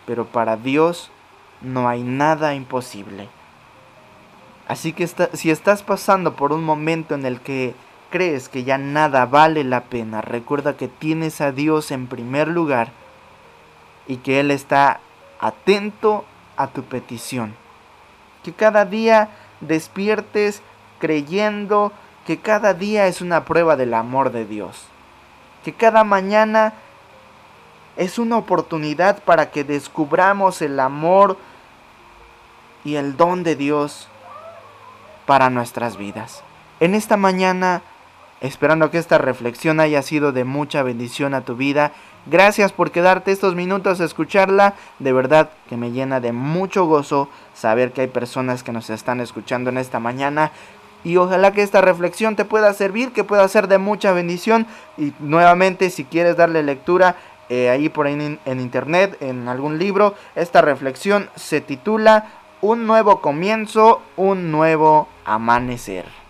pero 0.06 0.26
para 0.26 0.58
Dios 0.58 1.10
no 1.62 1.90
hay 1.90 2.04
nada 2.04 2.54
imposible. 2.54 3.28
Así 4.68 4.94
que 4.94 5.08
si 5.08 5.50
estás 5.50 5.84
pasando 5.84 6.36
por 6.36 6.54
un 6.54 6.64
momento 6.64 7.16
en 7.16 7.26
el 7.26 7.42
que 7.42 7.76
crees 8.12 8.48
que 8.48 8.64
ya 8.64 8.78
nada 8.78 9.26
vale 9.26 9.64
la 9.64 9.86
pena, 9.86 10.22
recuerda 10.22 10.78
que 10.78 10.88
tienes 10.88 11.42
a 11.42 11.52
Dios 11.52 11.92
en 11.92 12.08
primer 12.08 12.48
lugar 12.48 12.92
y 14.08 14.18
que 14.18 14.40
Él 14.40 14.52
está 14.52 15.00
atento 15.40 16.26
a 16.58 16.68
tu 16.68 16.84
petición. 16.84 17.65
Que 18.46 18.54
cada 18.54 18.86
día 18.86 19.30
despiertes 19.60 20.62
creyendo 21.00 21.92
que 22.28 22.40
cada 22.40 22.76
día 22.76 23.08
es 23.08 23.22
una 23.22 23.44
prueba 23.44 23.76
del 23.76 23.96
amor 23.96 24.32
de 24.32 24.46
Dios. 24.46 24.86
Que 25.64 25.74
cada 25.74 26.04
mañana 26.04 26.74
es 27.98 28.20
una 28.20 28.38
oportunidad 28.38 29.24
para 29.24 29.50
que 29.50 29.64
descubramos 29.64 30.62
el 30.62 30.80
amor 30.80 31.40
y 32.84 32.98
el 32.98 33.18
don 33.18 33.42
de 33.42 33.56
Dios 33.56 34.10
para 35.26 35.50
nuestras 35.50 35.98
vidas. 35.98 36.44
En 36.80 36.94
esta 36.94 37.18
mañana, 37.18 37.82
esperando 38.48 38.92
que 38.92 38.98
esta 38.98 39.18
reflexión 39.18 39.80
haya 39.80 40.02
sido 40.02 40.32
de 40.32 40.44
mucha 40.44 40.84
bendición 40.84 41.34
a 41.34 41.42
tu 41.42 41.56
vida, 41.56 41.92
gracias 42.26 42.72
por 42.72 42.92
quedarte 42.92 43.32
estos 43.32 43.56
minutos 43.56 44.02
a 44.02 44.06
escucharla. 44.06 44.76
De 45.00 45.14
verdad 45.14 45.50
que 45.70 45.78
me 45.78 45.92
llena 45.92 46.20
de 46.20 46.32
mucho 46.32 46.86
gozo 46.86 47.30
saber 47.54 47.92
que 47.92 48.02
hay 48.02 48.08
personas 48.08 48.64
que 48.64 48.72
nos 48.72 48.90
están 48.90 49.22
escuchando 49.22 49.70
en 49.70 49.78
esta 49.78 50.00
mañana. 50.00 50.52
Y 51.04 51.18
ojalá 51.18 51.52
que 51.52 51.62
esta 51.62 51.82
reflexión 51.82 52.36
te 52.36 52.46
pueda 52.46 52.74
servir, 52.74 53.12
que 53.12 53.24
pueda 53.24 53.48
ser 53.48 53.68
de 53.68 53.78
mucha 53.78 54.12
bendición. 54.12 54.66
Y 54.98 55.14
nuevamente, 55.20 55.90
si 55.90 56.04
quieres 56.04 56.36
darle 56.36 56.64
lectura, 56.64 57.16
eh, 57.48 57.70
ahí 57.70 57.90
por 57.90 58.08
ahí 58.08 58.14
en, 58.14 58.40
en 58.46 58.60
internet, 58.60 59.18
en 59.22 59.48
algún 59.48 59.78
libro, 59.78 60.16
esta 60.36 60.62
reflexión 60.62 61.30
se 61.36 61.62
titula 61.62 62.32
Un 62.62 62.88
nuevo 62.88 63.22
comienzo, 63.22 64.02
un 64.18 64.52
nuevo 64.52 65.08
amanecer. 65.26 66.25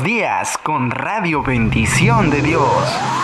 Días 0.00 0.56
con 0.56 0.90
Radio 0.90 1.42
Bendición 1.42 2.30
de 2.30 2.40
Dios. 2.40 3.21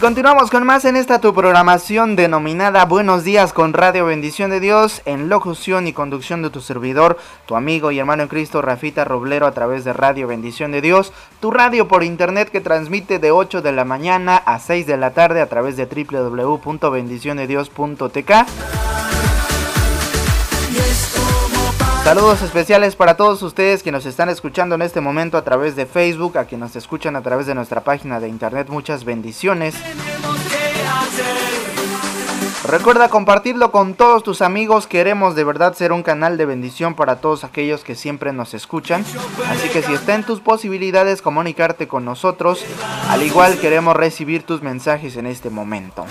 Continuamos 0.00 0.50
con 0.50 0.64
más 0.64 0.86
en 0.86 0.96
esta 0.96 1.20
tu 1.20 1.34
programación 1.34 2.16
denominada 2.16 2.86
Buenos 2.86 3.22
días 3.22 3.52
con 3.52 3.74
Radio 3.74 4.06
Bendición 4.06 4.50
de 4.50 4.58
Dios 4.58 5.02
en 5.04 5.28
locución 5.28 5.86
y 5.86 5.92
conducción 5.92 6.40
de 6.40 6.48
tu 6.48 6.62
servidor, 6.62 7.18
tu 7.46 7.54
amigo 7.54 7.90
y 7.90 7.98
hermano 7.98 8.22
en 8.22 8.30
Cristo 8.30 8.62
Rafita 8.62 9.04
Roblero 9.04 9.46
a 9.46 9.52
través 9.52 9.84
de 9.84 9.92
Radio 9.92 10.26
Bendición 10.26 10.72
de 10.72 10.80
Dios, 10.80 11.12
tu 11.40 11.50
radio 11.50 11.86
por 11.86 12.02
internet 12.02 12.48
que 12.50 12.62
transmite 12.62 13.18
de 13.18 13.30
8 13.30 13.60
de 13.60 13.72
la 13.72 13.84
mañana 13.84 14.36
a 14.36 14.58
6 14.58 14.86
de 14.86 14.96
la 14.96 15.10
tarde 15.10 15.42
a 15.42 15.48
través 15.48 15.76
de 15.76 15.84
www.bendiciondedios.tk. 15.84 18.79
Saludos 22.10 22.42
especiales 22.42 22.96
para 22.96 23.16
todos 23.16 23.40
ustedes 23.40 23.84
que 23.84 23.92
nos 23.92 24.04
están 24.04 24.28
escuchando 24.30 24.74
en 24.74 24.82
este 24.82 25.00
momento 25.00 25.38
a 25.38 25.44
través 25.44 25.76
de 25.76 25.86
Facebook, 25.86 26.38
a 26.38 26.44
quienes 26.44 26.70
nos 26.70 26.74
escuchan 26.74 27.14
a 27.14 27.22
través 27.22 27.46
de 27.46 27.54
nuestra 27.54 27.82
página 27.82 28.18
de 28.18 28.26
internet. 28.26 28.66
Muchas 28.68 29.04
bendiciones. 29.04 29.76
Recuerda 32.64 33.08
compartirlo 33.10 33.70
con 33.70 33.94
todos 33.94 34.24
tus 34.24 34.42
amigos. 34.42 34.88
Queremos 34.88 35.36
de 35.36 35.44
verdad 35.44 35.74
ser 35.74 35.92
un 35.92 36.02
canal 36.02 36.36
de 36.36 36.46
bendición 36.46 36.96
para 36.96 37.20
todos 37.20 37.44
aquellos 37.44 37.84
que 37.84 37.94
siempre 37.94 38.32
nos 38.32 38.54
escuchan. 38.54 39.04
Así 39.48 39.68
que 39.68 39.80
si 39.80 39.92
está 39.92 40.16
en 40.16 40.24
tus 40.24 40.40
posibilidades 40.40 41.22
comunicarte 41.22 41.86
con 41.86 42.04
nosotros, 42.04 42.64
al 43.08 43.22
igual 43.22 43.56
queremos 43.60 43.94
recibir 43.94 44.42
tus 44.42 44.62
mensajes 44.62 45.14
en 45.14 45.26
este 45.26 45.48
momento. 45.48 46.04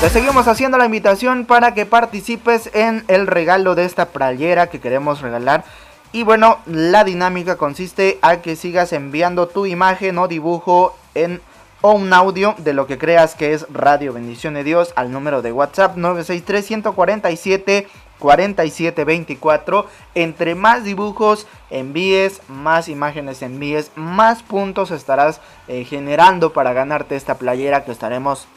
Te 0.00 0.10
seguimos 0.10 0.48
haciendo 0.48 0.78
la 0.78 0.86
invitación 0.86 1.44
para 1.44 1.72
que 1.72 1.86
participes 1.86 2.70
en 2.74 3.04
el 3.06 3.28
regalo 3.28 3.76
de 3.76 3.84
esta 3.84 4.06
playera 4.06 4.66
que 4.66 4.80
queremos 4.80 5.20
regalar. 5.20 5.64
Y 6.10 6.24
bueno, 6.24 6.58
la 6.66 7.04
dinámica 7.04 7.56
consiste 7.56 8.18
a 8.20 8.38
que 8.38 8.56
sigas 8.56 8.92
enviando 8.92 9.46
tu 9.46 9.66
imagen 9.66 10.18
o 10.18 10.26
dibujo 10.26 10.96
en 11.14 11.40
o 11.82 11.92
un 11.92 12.12
audio 12.12 12.56
de 12.58 12.72
lo 12.72 12.88
que 12.88 12.98
creas 12.98 13.36
que 13.36 13.52
es 13.52 13.64
Radio 13.72 14.12
Bendición 14.12 14.54
de 14.54 14.64
Dios 14.64 14.92
al 14.96 15.12
número 15.12 15.42
de 15.42 15.52
WhatsApp 15.52 15.96
963 15.96 16.66
147 16.66 17.86
4724. 18.18 19.86
Entre 20.16 20.56
más 20.56 20.82
dibujos 20.82 21.46
envíes, 21.70 22.40
más 22.48 22.88
imágenes 22.88 23.42
envíes, 23.42 23.92
más 23.94 24.42
puntos 24.42 24.90
estarás 24.90 25.40
eh, 25.68 25.84
generando 25.84 26.52
para 26.52 26.72
ganarte 26.72 27.14
esta 27.14 27.38
playera 27.38 27.84
que 27.84 27.92
estaremos 27.92 28.48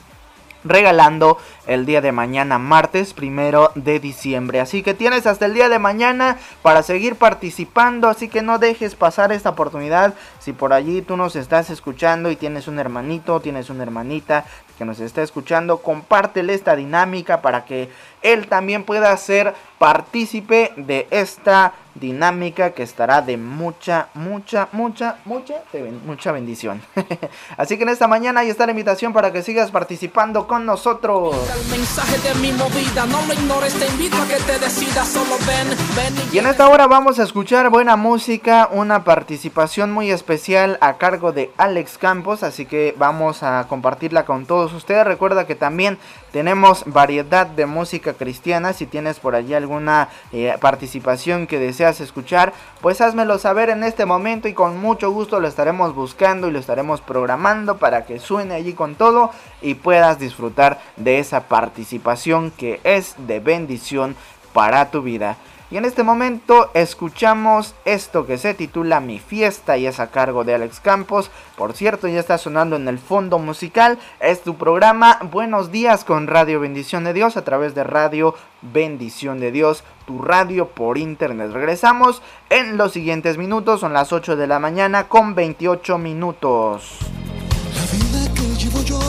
regalando 0.64 1.38
el 1.68 1.86
día 1.86 2.02
de 2.02 2.12
mañana, 2.12 2.58
martes 2.58 3.14
primero 3.14 3.72
de 3.76 4.00
diciembre. 4.00 4.60
Así 4.60 4.84
que 4.84 4.94
tienes 4.94 5.28
hasta 5.28 5.46
el 5.46 5.54
día 5.54 5.70
de 5.70 5.80
mañana 5.80 6.38
para 6.62 6.84
seguir 6.84 7.16
participando. 7.16 8.10
Así 8.10 8.28
que 8.28 8.42
no 8.42 8.60
dejes 8.60 8.96
pasar 8.96 9.32
esta 9.32 9.50
oportunidad. 9.50 10.14
Si 10.40 10.54
por 10.54 10.74
allí 10.74 11.02
tú 11.02 11.18
nos 11.18 11.36
estás 11.36 11.70
escuchando 11.70 12.32
y 12.32 12.36
tienes 12.36 12.68
un 12.68 12.80
hermanito, 12.80 13.40
tienes 13.40 13.70
una 13.70 13.84
hermanita 13.84 14.46
que 14.78 14.86
nos 14.86 15.00
está 15.00 15.22
escuchando, 15.22 15.78
compártele 15.78 16.54
esta 16.54 16.76
dinámica 16.76 17.42
para 17.42 17.66
que 17.66 17.90
él 18.22 18.48
también 18.48 18.84
pueda 18.84 19.16
ser 19.18 19.54
partícipe 19.78 20.72
de 20.76 21.08
esta 21.10 21.74
dinámica 21.96 22.72
que 22.72 22.84
estará 22.84 23.22
de 23.22 23.36
mucha, 23.38 24.08
mucha, 24.14 24.70
mucha, 24.72 25.18
mucha, 25.26 25.56
mucha 26.06 26.32
bendición. 26.32 26.82
Así 27.58 27.78
que 27.78 27.84
en 27.84 27.90
esta 27.90 28.08
mañana 28.08 28.42
hay 28.42 28.50
está 28.50 28.66
la 28.66 28.72
invitación 28.72 29.12
para 29.12 29.32
que 29.32 29.44
sigas 29.44 29.72
participando 29.72 30.48
con 30.48 30.66
nosotros. 30.66 31.36
Y 36.32 36.38
en 36.38 36.48
esta 36.48 36.70
hora 36.70 36.88
vamos 36.88 37.20
a 37.20 37.24
escuchar 37.24 37.70
buena 37.70 37.96
música, 37.96 38.70
una 38.72 39.04
participación 39.04 39.92
muy 39.92 40.12
especial 40.12 40.78
a 40.80 40.98
cargo 40.98 41.32
de 41.32 41.52
Alex 41.58 41.98
Campos, 41.98 42.44
así 42.44 42.66
que 42.66 42.96
vamos 42.98 43.44
a 43.44 43.66
compartirla 43.68 44.26
con 44.26 44.46
todos 44.46 44.71
ustedes. 44.74 45.06
Recuerda 45.06 45.46
que 45.46 45.56
también 45.56 45.98
tenemos 46.32 46.84
variedad 46.86 47.48
de 47.48 47.66
música 47.66 48.14
cristiana. 48.14 48.74
Si 48.74 48.86
tienes 48.86 49.20
por 49.20 49.36
allí 49.36 49.54
alguna 49.54 50.10
eh, 50.32 50.56
participación 50.60 51.48
que 51.48 51.60
deseas 51.60 52.02
escuchar, 52.02 52.54
pues 52.82 53.02
házmelo 53.02 53.38
saber 53.38 53.70
en 53.70 53.84
este 53.84 54.06
momento 54.06 54.48
y 54.48 54.54
con 54.54 54.80
mucho 54.80 55.12
gusto 55.12 55.40
lo 55.40 55.48
estaremos 55.48 55.96
buscando 55.96 56.48
y 56.48 56.52
lo 56.52 56.60
estaremos 56.60 57.02
programando 57.02 57.78
para 57.78 58.06
que 58.06 58.20
suene 58.20 58.56
allí 58.56 58.74
con 58.74 58.96
todo 58.96 59.32
y 59.62 59.76
puedas 59.76 60.20
disfrutar 60.20 60.80
de 60.98 61.20
esa 61.20 61.48
participación 61.48 62.52
que 62.52 62.80
es 62.84 63.16
de 63.28 63.40
bendición 63.40 64.16
para 64.54 64.92
tu 64.92 65.02
vida. 65.02 65.38
Y 65.72 65.78
en 65.78 65.86
este 65.86 66.04
momento 66.04 66.70
escuchamos 66.74 67.76
esto 67.86 68.26
que 68.26 68.38
se 68.38 68.54
titula 68.54 69.00
Mi 69.00 69.20
fiesta 69.20 69.78
y 69.78 69.88
es 69.88 70.02
a 70.02 70.12
cargo 70.12 70.44
de 70.44 70.54
Alex 70.54 70.82
Campos. 70.82 71.32
Por 71.56 71.72
cierto, 71.72 72.10
ya 72.10 72.20
está 72.20 72.38
sonando 72.38 72.76
en 72.76 72.90
el 72.90 73.00
fondo 73.00 73.40
musical. 73.40 73.98
Es 74.20 74.42
tu 74.42 74.58
programa 74.58 75.18
Buenos 75.32 75.72
días 75.72 76.04
con 76.04 76.28
Radio 76.28 76.60
Bendición 76.60 77.06
de 77.06 77.14
Dios 77.14 77.38
a 77.38 77.46
través 77.46 77.74
de 77.74 77.86
Radio 77.86 78.36
Bendición 78.62 79.40
de 79.40 79.54
Dios, 79.54 79.86
tu 80.06 80.22
radio 80.22 80.68
por 80.68 80.98
internet. 80.98 81.52
Regresamos 81.54 82.22
en 82.50 82.76
los 82.76 82.92
siguientes 82.92 83.38
minutos. 83.38 83.80
Son 83.80 83.94
las 83.94 84.12
8 84.12 84.36
de 84.36 84.48
la 84.48 84.60
mañana 84.60 85.08
con 85.08 85.36
28 85.36 85.98
minutos. 85.98 86.98
La 87.74 87.84
vida 87.94 88.34
que 88.34 88.42
llevo 88.62 88.84
yo, 88.84 89.00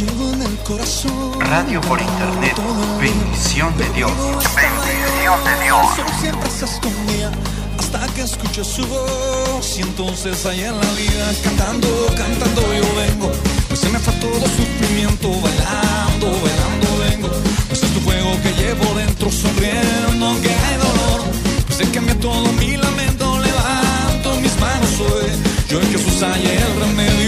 Radio 0.00 1.80
por 1.80 2.00
internet. 2.00 2.54
Bendición 3.00 3.76
de 3.76 3.88
Dios. 3.94 4.12
Bendición 4.54 5.42
de 5.42 5.64
Dios. 5.64 5.86
Siempre 6.20 6.50
se 6.50 6.66
escondía 6.66 7.32
hasta 7.76 8.06
que 8.14 8.22
escuché 8.22 8.62
su 8.62 8.86
voz. 8.86 9.76
Y 9.76 9.82
entonces 9.82 10.46
ahí 10.46 10.60
en 10.60 10.78
la 10.78 10.92
vida, 10.92 11.32
cantando, 11.42 11.88
cantando 12.16 12.62
yo 12.62 12.94
vengo. 12.94 13.32
Pues 13.66 13.80
se 13.80 13.88
me 13.88 13.98
fue 13.98 14.12
todo 14.20 14.40
sufrimiento, 14.46 15.30
bailando, 15.30 16.30
bailando 16.30 16.98
vengo. 17.10 17.28
Pues 17.66 17.82
es 17.82 17.92
tu 17.92 17.98
fuego 17.98 18.30
que 18.44 18.52
llevo 18.52 18.94
dentro, 18.94 19.32
sonriendo, 19.32 20.26
aunque 20.26 20.50
hay 20.50 20.76
dolor. 20.76 21.22
Pues 21.66 21.76
se 21.76 21.90
cambia 21.90 22.16
todo 22.20 22.52
mi 22.52 22.76
lamento, 22.76 23.40
levanto 23.40 24.40
mis 24.40 24.56
manos 24.60 25.00
hoy. 25.00 25.26
Yo 25.68 25.80
en 25.80 25.90
Jesús 25.90 26.22
hay 26.22 26.46
el 26.46 26.80
remedio. 26.82 27.27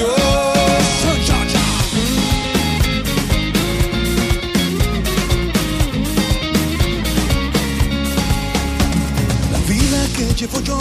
Llevo 10.41 10.61
yo 10.63 10.79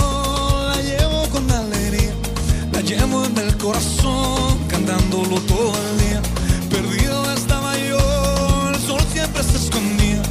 la 0.70 0.82
llevo 0.82 1.28
con 1.32 1.52
alegría, 1.52 2.14
la 2.72 2.80
llevo 2.80 3.26
en 3.26 3.38
el 3.40 3.58
corazón, 3.58 4.58
cantándolo 4.70 5.36
todo 5.42 5.74
el 5.76 6.00
día. 6.00 6.22
Perdido 6.70 7.30
estaba 7.34 7.76
yo, 7.78 8.00
el 8.70 8.80
sol 8.80 9.02
siempre 9.12 9.44
se 9.44 9.58
escondía, 9.58 10.22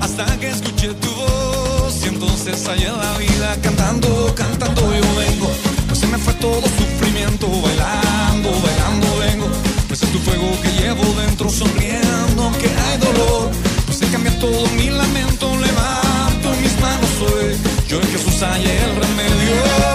hasta 0.00 0.24
que 0.38 0.48
escuché 0.48 0.94
tu 0.94 1.10
voz. 1.10 2.02
Y 2.02 2.08
entonces 2.08 2.66
en 2.66 2.96
la 2.96 3.18
vida, 3.18 3.56
cantando, 3.62 4.32
cantando 4.34 4.80
yo 4.80 5.16
vengo. 5.18 5.50
Pues 5.86 5.98
se 5.98 6.06
me 6.06 6.16
fue 6.16 6.32
todo 6.34 6.62
sufrimiento, 6.62 7.46
bailando, 7.60 8.50
bailando 8.62 9.18
vengo. 9.18 9.48
Pues 9.86 10.02
es 10.02 10.10
tu 10.12 10.18
fuego 10.18 10.48
que 10.62 10.70
llevo 10.80 11.04
dentro, 11.20 11.50
sonriendo, 11.50 12.42
aunque 12.42 12.68
hay 12.68 12.96
dolor. 12.96 13.50
Pues 13.84 13.98
se 13.98 14.06
cambia 14.06 14.38
todo 14.38 14.66
mi 14.78 14.88
lamento, 14.88 15.50
hoy. 15.50 16.07
Jesús 18.38 18.48
hay 18.48 18.62
el 18.62 18.94
remedio. 18.94 19.87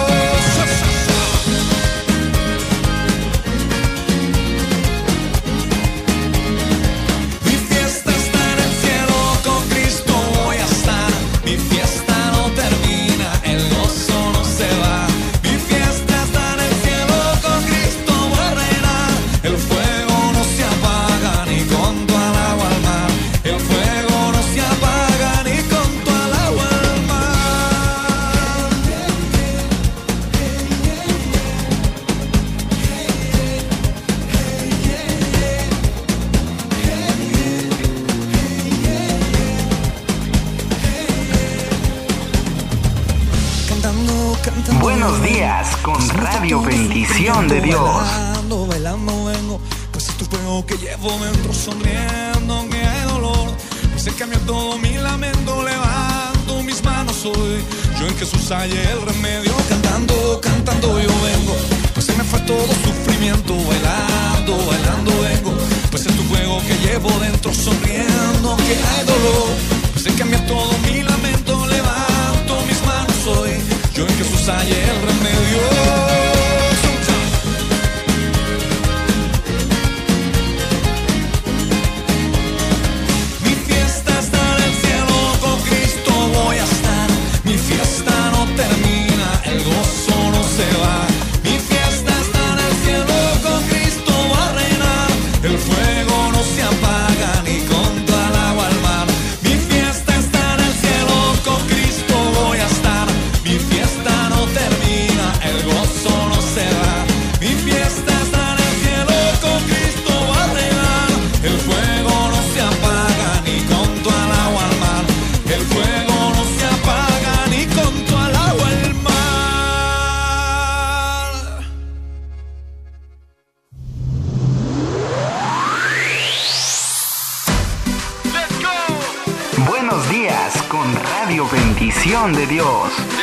De 132.32 132.46
Dios. 132.46 133.13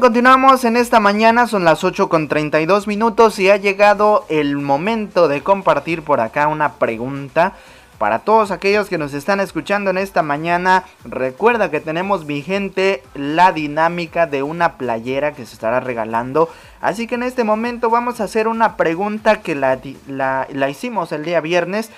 Continuamos 0.00 0.64
en 0.64 0.76
esta 0.76 1.00
mañana, 1.00 1.46
son 1.46 1.64
las 1.64 1.82
8 1.82 2.08
con 2.08 2.28
32 2.28 2.86
minutos 2.86 3.38
y 3.38 3.50
ha 3.50 3.56
llegado 3.56 4.26
el 4.28 4.56
momento 4.56 5.28
de 5.28 5.42
compartir 5.42 6.02
por 6.02 6.20
acá 6.20 6.48
una 6.48 6.74
pregunta. 6.74 7.54
Para 7.98 8.18
todos 8.18 8.50
aquellos 8.50 8.88
que 8.88 8.98
nos 8.98 9.14
están 9.14 9.40
escuchando 9.40 9.90
en 9.90 9.96
esta 9.96 10.22
mañana, 10.22 10.84
recuerda 11.04 11.70
que 11.70 11.80
tenemos 11.80 12.26
vigente 12.26 13.02
la 13.14 13.52
dinámica 13.52 14.26
de 14.26 14.42
una 14.42 14.76
playera 14.76 15.32
que 15.32 15.46
se 15.46 15.54
estará 15.54 15.80
regalando. 15.80 16.50
Así 16.82 17.06
que 17.06 17.14
en 17.14 17.22
este 17.22 17.44
momento 17.44 17.88
vamos 17.88 18.20
a 18.20 18.24
hacer 18.24 18.48
una 18.48 18.76
pregunta 18.76 19.40
que 19.40 19.54
la, 19.54 19.78
la, 20.08 20.46
la 20.52 20.68
hicimos 20.68 21.12
el 21.12 21.24
día 21.24 21.40
viernes. 21.40 21.90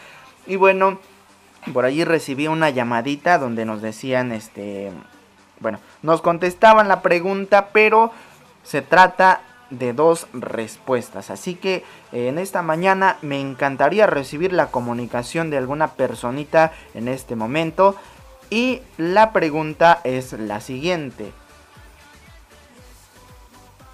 Y 0.47 0.55
bueno, 0.55 1.01
por 1.73 1.85
allí 1.85 2.05
recibí 2.05 2.47
una 2.47 2.71
llamadita 2.71 3.39
donde 3.39 3.65
nos 3.65 3.83
decían, 3.83 4.31
este, 4.31 4.93
bueno, 5.59 5.81
nos 6.03 6.21
contestaban 6.23 6.89
la 6.89 7.03
pregunta, 7.03 7.69
pero 7.73 8.13
se 8.63 8.83
trata 8.83 9.41
de 9.71 9.93
dos 9.93 10.27
respuestas. 10.33 11.31
Así 11.31 11.55
que 11.55 11.85
eh, 12.13 12.29
en 12.29 12.39
esta 12.39 12.63
mañana 12.63 13.19
me 13.23 13.41
encantaría 13.41 14.07
recibir 14.07 14.53
la 14.53 14.69
comunicación 14.69 15.51
de 15.51 15.59
alguna 15.59 15.89
personita 15.93 16.73
en 16.95 17.09
este 17.09 17.37
momento. 17.37 17.97
Y 18.51 18.81
la 18.97 19.33
pregunta 19.33 20.01
es 20.05 20.33
la 20.33 20.61
siguiente. 20.61 21.33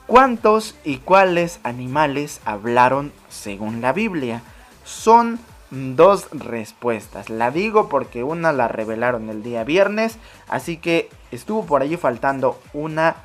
¿Cuántos 0.07 0.77
y 0.85 0.99
cuáles 0.99 1.61
animales 1.63 2.41
hablaron 2.45 3.13
según 3.29 3.81
la 3.81 3.93
Biblia? 3.93 4.43
Son 4.85 5.41
dos 5.71 6.29
respuestas. 6.31 7.31
La 7.31 7.51
digo 7.51 7.89
porque 7.89 8.23
una 8.23 8.53
la 8.53 8.69
revelaron 8.69 9.29
el 9.31 9.43
día 9.43 9.65
viernes, 9.65 10.19
así 10.49 10.77
que 10.77 11.09
estuvo 11.35 11.65
por 11.67 11.83
allí 11.83 11.97
faltando 11.97 12.61
una 12.73 13.17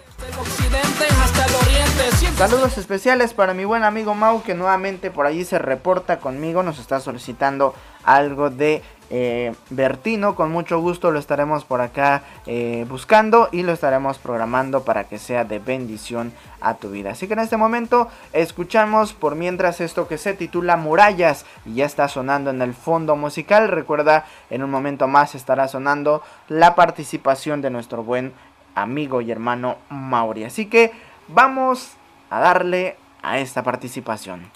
Saludos 2.37 2.77
especiales 2.77 3.33
para 3.33 3.53
mi 3.53 3.65
buen 3.65 3.83
amigo 3.83 4.15
Mau 4.15 4.43
que 4.43 4.53
nuevamente 4.53 5.11
por 5.11 5.25
allí 5.25 5.45
se 5.45 5.59
reporta 5.59 6.19
conmigo, 6.19 6.63
nos 6.63 6.79
está 6.79 6.99
solicitando 6.99 7.73
algo 8.03 8.49
de 8.49 8.81
eh, 9.09 9.53
Bertino, 9.69 10.35
con 10.35 10.51
mucho 10.51 10.79
gusto 10.79 11.11
lo 11.11 11.19
estaremos 11.19 11.65
por 11.65 11.81
acá 11.81 12.23
eh, 12.45 12.85
buscando 12.87 13.49
y 13.51 13.63
lo 13.63 13.71
estaremos 13.71 14.19
programando 14.19 14.83
para 14.83 15.05
que 15.05 15.17
sea 15.17 15.45
de 15.45 15.59
bendición 15.59 16.31
a 16.61 16.75
tu 16.75 16.91
vida. 16.91 17.11
Así 17.11 17.27
que 17.27 17.33
en 17.33 17.39
este 17.39 17.57
momento 17.57 18.07
escuchamos 18.33 19.13
por 19.13 19.35
mientras 19.35 19.81
esto 19.81 20.07
que 20.07 20.17
se 20.17 20.33
titula 20.33 20.77
Murallas 20.77 21.45
y 21.65 21.75
ya 21.75 21.85
está 21.85 22.07
sonando 22.07 22.49
en 22.51 22.61
el 22.61 22.73
fondo 22.73 23.15
musical. 23.15 23.67
Recuerda, 23.67 24.25
en 24.49 24.63
un 24.63 24.69
momento 24.69 25.07
más 25.07 25.35
estará 25.35 25.67
sonando 25.67 26.21
la 26.47 26.75
participación 26.75 27.61
de 27.61 27.69
nuestro 27.71 28.03
buen 28.03 28.33
amigo 28.75 29.21
y 29.21 29.31
hermano 29.31 29.77
Mauri. 29.89 30.43
Así 30.43 30.67
que 30.67 30.91
vamos 31.27 31.93
a 32.29 32.39
darle 32.39 32.95
a 33.21 33.39
esta 33.39 33.63
participación. 33.63 34.49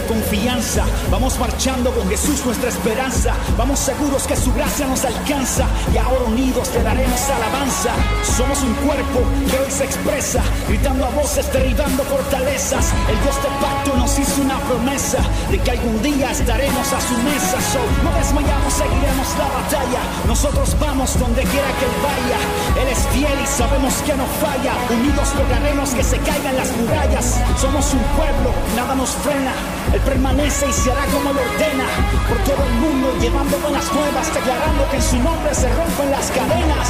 Con 0.00 0.18
confianza. 0.24 0.84
Vamos 1.10 1.38
marchando 1.38 1.92
con 1.92 2.08
Jesús 2.08 2.44
nuestra 2.44 2.68
esperanza. 2.68 3.34
Vamos 3.56 3.78
seguros 3.78 4.26
que 4.26 4.36
su 4.36 4.52
gracia 4.52 4.86
nos 4.86 5.04
alcanza. 5.04 5.66
Y 5.92 5.98
ahora 5.98 6.24
unidos 6.26 6.68
te 6.70 6.82
daremos 6.82 7.20
alabanza. 7.30 7.90
Somos 8.36 8.60
un 8.62 8.74
cuerpo 8.74 9.20
que 9.48 9.58
hoy 9.58 9.70
se 9.70 9.84
expresa, 9.84 10.42
gritando 10.68 11.04
a 11.06 11.10
voces, 11.10 11.52
derribando 11.52 12.02
fortalezas. 12.04 12.92
El 13.08 13.22
Dios 13.22 13.36
del 13.42 13.52
pacto 13.60 13.96
nos 13.96 14.18
hizo 14.18 14.42
una 14.42 14.58
promesa 14.60 15.18
de 15.50 15.58
que 15.58 15.70
algún 15.70 16.02
día 16.02 16.30
estaremos 16.30 16.92
a 16.92 17.00
su 17.00 17.14
mesa. 17.22 17.58
No 18.02 18.10
desmayamos, 18.12 18.72
seguiremos 18.72 19.28
la 19.38 19.48
batalla. 19.48 20.00
Nosotros 20.26 20.76
vamos 20.80 21.18
donde 21.18 21.42
quiera 21.42 21.68
que 21.78 21.84
Él 21.84 21.96
vaya. 22.02 22.82
Él 22.82 22.88
es 22.88 22.98
fiel 23.14 23.38
y 23.42 23.46
sabemos 23.46 23.94
que 24.06 24.14
no 24.14 24.26
falla. 24.42 24.74
Unidos 24.90 25.28
lograremos 25.38 25.90
que 25.90 26.02
se 26.02 26.18
caigan 26.18 26.56
las 26.56 26.70
murallas. 26.76 27.40
Somos 27.60 27.92
un 27.92 28.02
pueblo, 28.16 28.50
nada 28.76 28.94
nos 28.94 29.10
frena. 29.10 29.52
Él 29.92 30.00
permanece 30.00 30.68
y 30.68 30.72
se 30.72 30.90
hará 30.92 31.04
como 31.06 31.30
Él 31.30 31.38
ordena. 31.38 31.84
Por 32.28 32.38
todo 32.38 32.64
el 32.64 32.74
mundo 32.74 33.14
llevando 33.20 33.58
buenas 33.58 33.92
nuevas, 33.92 34.34
declarando 34.34 34.88
que 34.90 34.96
en 34.96 35.02
su 35.02 35.18
nombre 35.18 35.54
se 35.54 35.68
rompen 35.74 36.10
las 36.10 36.30
cadenas. 36.30 36.88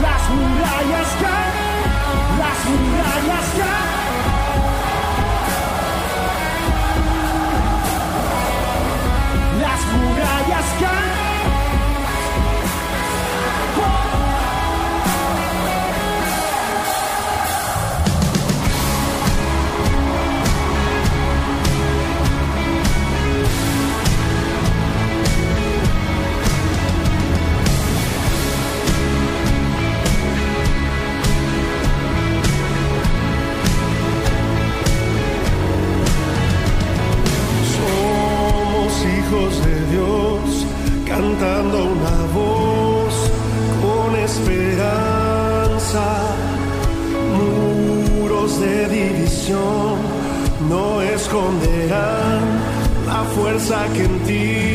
Las 0.00 0.30
murallas 0.30 1.08
caen, 1.20 2.38
las 2.38 2.58
murallas 2.70 3.46
caen. 3.58 4.01
Fuerza 53.62 53.92
que 53.92 54.02
en 54.02 54.71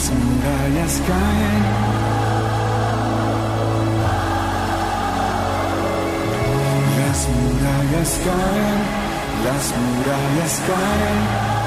las 0.00 0.10
murallas 0.12 1.02
caen. 1.06 1.64
Las 6.96 7.28
murallas 7.28 8.20
caen, 8.24 8.80
las 9.44 9.74
murallas 9.76 10.62
caen. 10.66 11.59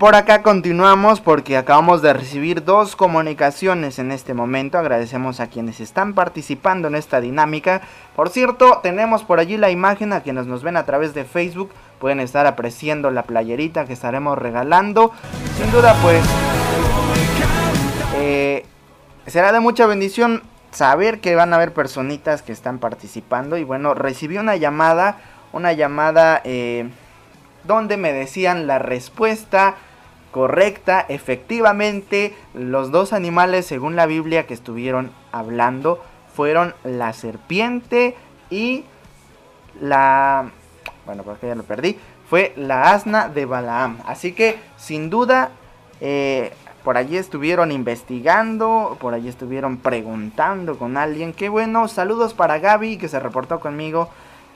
Por 0.00 0.14
acá 0.14 0.42
continuamos 0.42 1.20
porque 1.20 1.58
acabamos 1.58 2.00
de 2.00 2.14
recibir 2.14 2.64
dos 2.64 2.96
comunicaciones 2.96 3.98
en 3.98 4.12
este 4.12 4.32
momento. 4.32 4.78
Agradecemos 4.78 5.40
a 5.40 5.48
quienes 5.48 5.78
están 5.78 6.14
participando 6.14 6.88
en 6.88 6.94
esta 6.94 7.20
dinámica. 7.20 7.82
Por 8.16 8.30
cierto, 8.30 8.80
tenemos 8.82 9.24
por 9.24 9.40
allí 9.40 9.58
la 9.58 9.70
imagen 9.70 10.14
a 10.14 10.22
quienes 10.22 10.46
nos 10.46 10.62
ven 10.62 10.78
a 10.78 10.86
través 10.86 11.12
de 11.12 11.26
Facebook. 11.26 11.70
Pueden 11.98 12.18
estar 12.18 12.46
apreciando 12.46 13.10
la 13.10 13.24
playerita 13.24 13.84
que 13.84 13.92
estaremos 13.92 14.38
regalando. 14.38 15.12
Sin 15.58 15.70
duda, 15.70 15.94
pues, 16.00 16.24
eh, 18.16 18.64
será 19.26 19.52
de 19.52 19.60
mucha 19.60 19.84
bendición 19.84 20.42
saber 20.70 21.20
que 21.20 21.34
van 21.34 21.52
a 21.52 21.56
haber 21.56 21.74
personitas 21.74 22.40
que 22.40 22.52
están 22.52 22.78
participando. 22.78 23.58
Y 23.58 23.64
bueno, 23.64 23.92
recibí 23.92 24.38
una 24.38 24.56
llamada, 24.56 25.18
una 25.52 25.74
llamada... 25.74 26.40
eh, 26.44 26.88
donde 27.64 27.98
me 27.98 28.12
decían 28.12 28.66
la 28.66 28.78
respuesta 28.78 29.76
correcta. 30.30 31.04
Efectivamente, 31.08 32.34
los 32.54 32.90
dos 32.90 33.12
animales, 33.12 33.66
según 33.66 33.96
la 33.96 34.06
Biblia 34.06 34.46
que 34.46 34.54
estuvieron 34.54 35.10
hablando, 35.32 36.02
fueron 36.34 36.74
la 36.84 37.12
serpiente 37.12 38.16
y 38.50 38.84
la... 39.80 40.50
Bueno, 41.06 41.22
porque 41.22 41.48
ya 41.48 41.54
lo 41.54 41.62
perdí. 41.64 41.98
Fue 42.28 42.52
la 42.56 42.92
asna 42.92 43.28
de 43.28 43.44
Balaam. 43.44 43.98
Así 44.06 44.32
que, 44.32 44.58
sin 44.76 45.10
duda, 45.10 45.50
eh, 46.00 46.52
por 46.84 46.96
allí 46.96 47.16
estuvieron 47.16 47.72
investigando, 47.72 48.96
por 49.00 49.14
allí 49.14 49.28
estuvieron 49.28 49.78
preguntando 49.78 50.78
con 50.78 50.96
alguien. 50.96 51.32
Qué 51.32 51.48
bueno, 51.48 51.88
saludos 51.88 52.34
para 52.34 52.58
Gaby 52.58 52.96
que 52.96 53.08
se 53.08 53.20
reportó 53.20 53.60
conmigo. 53.60 54.10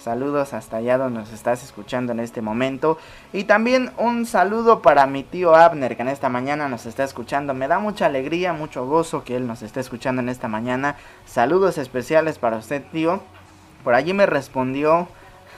Saludos 0.04 0.52
hasta 0.52 0.76
allá 0.76 0.98
donde 0.98 1.20
nos 1.20 1.32
estás 1.32 1.64
escuchando 1.64 2.12
en 2.12 2.20
este 2.20 2.42
momento. 2.42 2.98
Y 3.32 3.44
también 3.44 3.90
un 3.96 4.26
saludo 4.26 4.82
para 4.82 5.06
mi 5.06 5.22
tío 5.22 5.56
Abner 5.56 5.96
que 5.96 6.02
en 6.02 6.08
esta 6.08 6.28
mañana 6.28 6.68
nos 6.68 6.84
está 6.84 7.04
escuchando. 7.04 7.54
Me 7.54 7.68
da 7.68 7.78
mucha 7.78 8.04
alegría, 8.04 8.52
mucho 8.52 8.84
gozo 8.84 9.24
que 9.24 9.34
él 9.34 9.46
nos 9.46 9.62
esté 9.62 9.80
escuchando 9.80 10.20
en 10.20 10.28
esta 10.28 10.46
mañana. 10.46 10.96
Saludos 11.24 11.78
especiales 11.78 12.38
para 12.38 12.58
usted, 12.58 12.82
tío. 12.92 13.22
Por 13.82 13.94
allí 13.94 14.12
me 14.12 14.26
respondió 14.26 15.08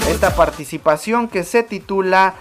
Esta 0.07 0.35
participación 0.35 1.27
que 1.27 1.43
se 1.43 1.63
titula 1.63 2.33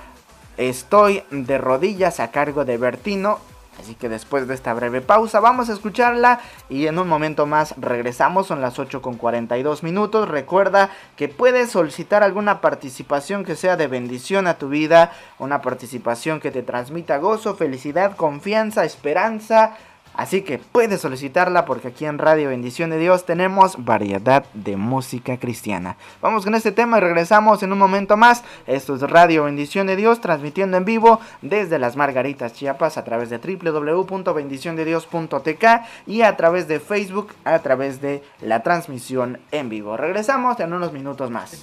Estoy 0.56 1.22
de 1.30 1.58
rodillas 1.58 2.20
a 2.20 2.30
cargo 2.30 2.64
de 2.64 2.76
Bertino. 2.76 3.40
Así 3.78 3.94
que 3.94 4.08
después 4.08 4.46
de 4.46 4.54
esta 4.54 4.74
breve 4.74 5.00
pausa 5.00 5.40
vamos 5.40 5.70
a 5.70 5.72
escucharla 5.72 6.40
y 6.68 6.86
en 6.86 6.98
un 6.98 7.08
momento 7.08 7.46
más 7.46 7.74
regresamos, 7.78 8.46
son 8.46 8.60
las 8.60 8.78
8 8.78 9.00
con 9.00 9.16
42 9.16 9.82
minutos. 9.82 10.28
Recuerda 10.28 10.90
que 11.16 11.28
puedes 11.28 11.70
solicitar 11.70 12.22
alguna 12.22 12.60
participación 12.60 13.44
que 13.44 13.56
sea 13.56 13.76
de 13.76 13.86
bendición 13.86 14.46
a 14.46 14.58
tu 14.58 14.68
vida, 14.68 15.12
una 15.38 15.62
participación 15.62 16.38
que 16.38 16.50
te 16.50 16.62
transmita 16.62 17.16
gozo, 17.16 17.54
felicidad, 17.54 18.14
confianza, 18.14 18.84
esperanza. 18.84 19.76
Así 20.14 20.42
que 20.42 20.58
puedes 20.58 21.00
solicitarla 21.00 21.64
porque 21.64 21.88
aquí 21.88 22.04
en 22.04 22.18
Radio 22.18 22.50
Bendición 22.50 22.90
de 22.90 22.98
Dios 22.98 23.24
tenemos 23.24 23.82
variedad 23.84 24.44
de 24.54 24.76
música 24.76 25.38
cristiana. 25.38 25.96
Vamos 26.20 26.44
con 26.44 26.54
este 26.54 26.70
tema 26.72 26.98
y 26.98 27.00
regresamos 27.00 27.62
en 27.62 27.72
un 27.72 27.78
momento 27.78 28.16
más. 28.16 28.42
Esto 28.66 28.94
es 28.94 29.00
Radio 29.02 29.44
Bendición 29.44 29.86
de 29.86 29.96
Dios 29.96 30.20
transmitiendo 30.20 30.76
en 30.76 30.84
vivo 30.84 31.20
desde 31.40 31.78
las 31.78 31.96
Margaritas 31.96 32.52
Chiapas 32.52 32.98
a 32.98 33.04
través 33.04 33.30
de 33.30 33.38
www.bendiciondedios.tk 33.38 35.64
y 36.06 36.22
a 36.22 36.36
través 36.36 36.68
de 36.68 36.80
Facebook 36.80 37.32
a 37.44 37.58
través 37.60 38.00
de 38.00 38.22
la 38.40 38.62
transmisión 38.62 39.38
en 39.50 39.68
vivo. 39.68 39.96
Regresamos 39.96 40.58
en 40.60 40.72
unos 40.72 40.92
minutos 40.92 41.30
más. 41.30 41.62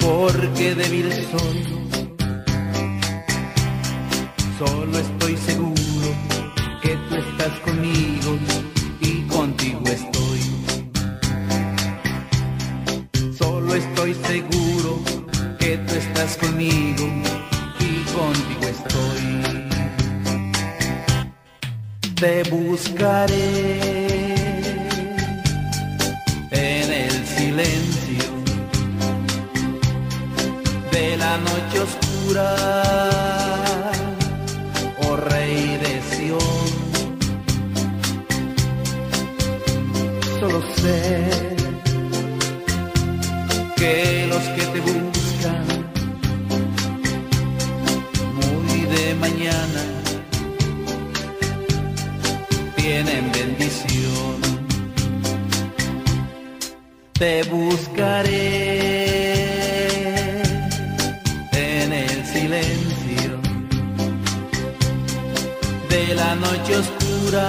Porque 0.00 0.74
débil 0.74 1.12
soy. 1.30 1.60
Solo 4.58 4.98
estoy 4.98 5.36
seguro 5.36 6.08
que 6.82 6.96
tú 7.08 7.14
estás 7.14 7.58
conmigo 7.60 8.38
y 9.00 9.22
contigo 9.22 9.84
estoy. 9.86 10.40
Solo 13.38 13.74
estoy 13.74 14.14
seguro 14.14 15.00
que 15.58 15.78
tú 15.78 15.94
estás 15.94 16.36
conmigo 16.36 17.06
y 17.78 18.02
contigo 18.12 18.64
estoy 18.68 19.60
te 22.20 22.42
buscaré 22.50 23.32
en 26.50 26.92
el 26.92 27.26
silencio 27.26 27.89
la 31.30 31.36
noche 31.38 31.78
oscura, 31.88 32.48
oh 35.04 35.16
Rey 35.16 35.78
de 35.84 35.94
Sión. 36.10 36.70
Solo 40.40 40.60
sé 40.80 41.30
que 43.76 44.26
los 44.32 44.44
que 44.54 44.64
te 44.72 44.80
buscan 44.90 45.66
muy 48.40 48.80
de 48.94 49.14
mañana 49.26 49.82
tienen 52.76 53.24
bendición. 53.38 54.36
Te 57.12 57.42
buscaré 57.44 59.09
la 66.20 66.34
noche 66.34 66.72
oscura, 66.84 67.46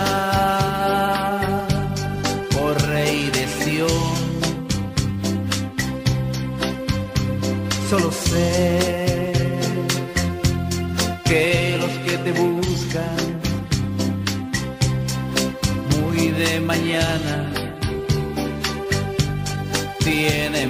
oh 2.62 2.74
Rey 2.90 3.30
de 3.36 3.44
Sión. 3.58 4.18
Solo 7.90 8.10
sé 8.12 9.34
que 11.30 11.46
los 11.82 11.94
que 12.06 12.16
te 12.26 12.32
buscan 12.32 13.22
muy 15.94 16.20
de 16.42 16.52
mañana 16.72 17.36
tienen 20.06 20.70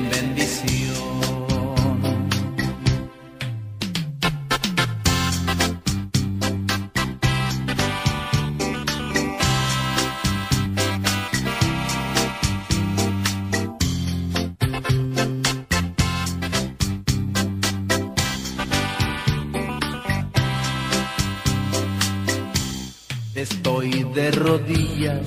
Estoy 23.42 24.04
de 24.14 24.30
rodillas 24.30 25.20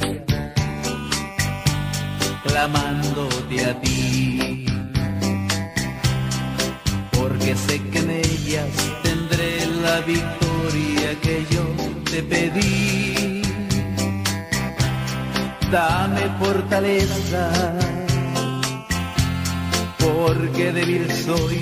clamándote 2.44 3.64
a 3.66 3.80
ti, 3.80 4.66
porque 7.10 7.56
sé 7.56 7.82
que 7.90 7.98
en 7.98 8.10
ellas 8.10 8.68
tendré 9.02 9.66
la 9.82 10.00
victoria 10.02 11.20
que 11.22 11.44
yo 11.50 11.64
te 12.08 12.22
pedí. 12.22 13.42
Dame 15.72 16.22
fortaleza, 16.38 17.50
porque 19.98 20.70
débil 20.70 21.10
soy. 21.10 21.60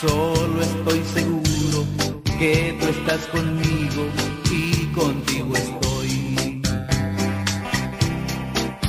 Solo 0.00 0.62
estoy 0.62 1.02
seguro 1.12 2.13
que 2.38 2.76
tú 2.80 2.86
estás 2.86 3.26
conmigo 3.28 4.06
y 4.50 4.86
contigo 4.92 5.56
estoy. 5.56 6.62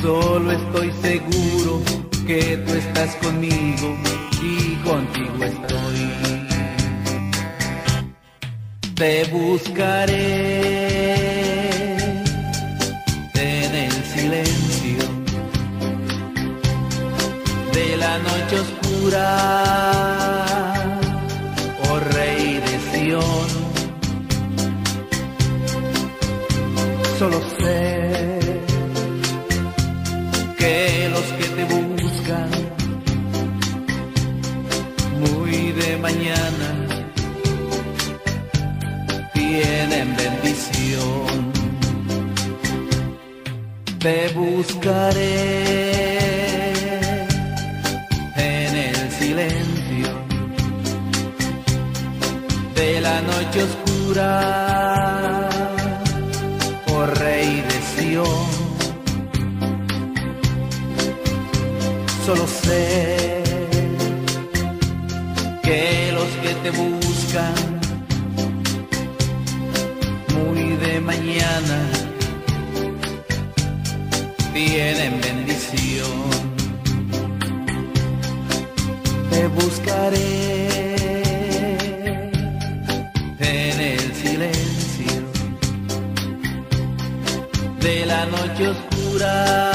Solo 0.02 0.52
estoy 0.52 0.92
seguro 1.02 1.82
que 2.26 2.58
tú 2.66 2.74
estás 2.74 3.16
conmigo 3.16 3.96
y 4.42 4.76
contigo 4.84 5.44
estoy. 5.44 6.12
Te 8.96 9.26
buscaré 9.26 10.96
en 13.34 13.76
el 13.76 13.92
silencio 14.14 15.04
de 17.74 17.98
la 17.98 18.18
noche 18.20 18.60
oscura, 18.60 20.25
Que 30.58 31.10
los 31.14 31.28
que 31.38 31.48
te 31.56 31.64
buscan 31.74 32.50
muy 35.20 35.72
de 35.72 35.98
mañana 35.98 36.70
tienen 39.34 40.16
bendición. 40.16 41.54
Te 44.00 44.30
buscaré 44.36 45.76
en 48.36 48.76
el 48.76 49.12
silencio 49.20 50.10
de 52.76 53.02
la 53.02 53.22
noche 53.22 53.64
oscura, 53.64 54.65
sé 62.66 63.44
que 65.64 66.12
los 66.18 66.30
que 66.44 66.52
te 66.64 66.70
buscan 66.72 67.56
muy 70.36 70.62
de 70.84 71.00
mañana 71.00 71.80
tienen 74.54 75.14
bendición. 75.22 76.18
Te 79.32 79.48
buscaré 79.48 80.96
en 83.40 83.80
el 83.94 84.04
silencio 84.24 85.18
de 87.82 88.06
la 88.06 88.26
noche 88.26 88.70
oscura. 88.70 89.75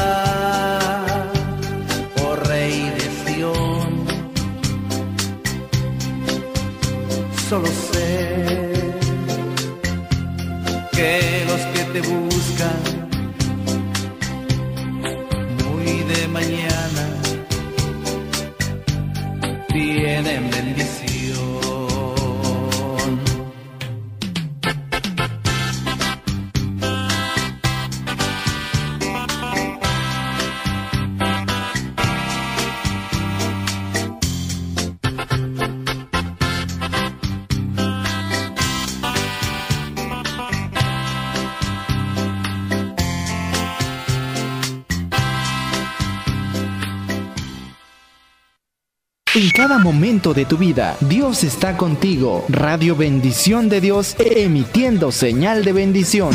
Cada 49.60 49.76
momento 49.76 50.32
de 50.32 50.46
tu 50.46 50.56
vida, 50.56 50.96
Dios 51.00 51.44
está 51.44 51.76
contigo. 51.76 52.46
Radio 52.48 52.96
Bendición 52.96 53.68
de 53.68 53.82
Dios, 53.82 54.16
emitiendo 54.18 55.12
señal 55.12 55.66
de 55.66 55.74
bendición. 55.74 56.30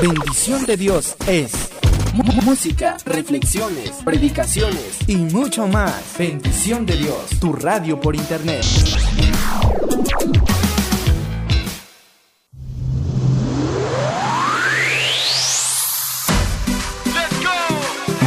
Bendición 0.00 0.66
de 0.66 0.76
Dios 0.76 1.14
es 1.28 1.52
música, 2.44 2.96
reflexiones, 3.04 3.92
predicaciones 4.04 4.98
y 5.06 5.14
mucho 5.14 5.68
más. 5.68 5.94
Bendición 6.18 6.86
de 6.86 6.96
Dios, 6.96 7.38
tu 7.38 7.52
radio 7.52 8.00
por 8.00 8.16
internet. 8.16 8.64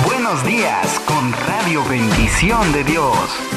Buenos 0.05 0.45
días 0.45 1.01
con 1.05 1.33
Radio 1.33 1.83
Bendición 1.89 2.71
de 2.71 2.83
Dios. 2.85 3.54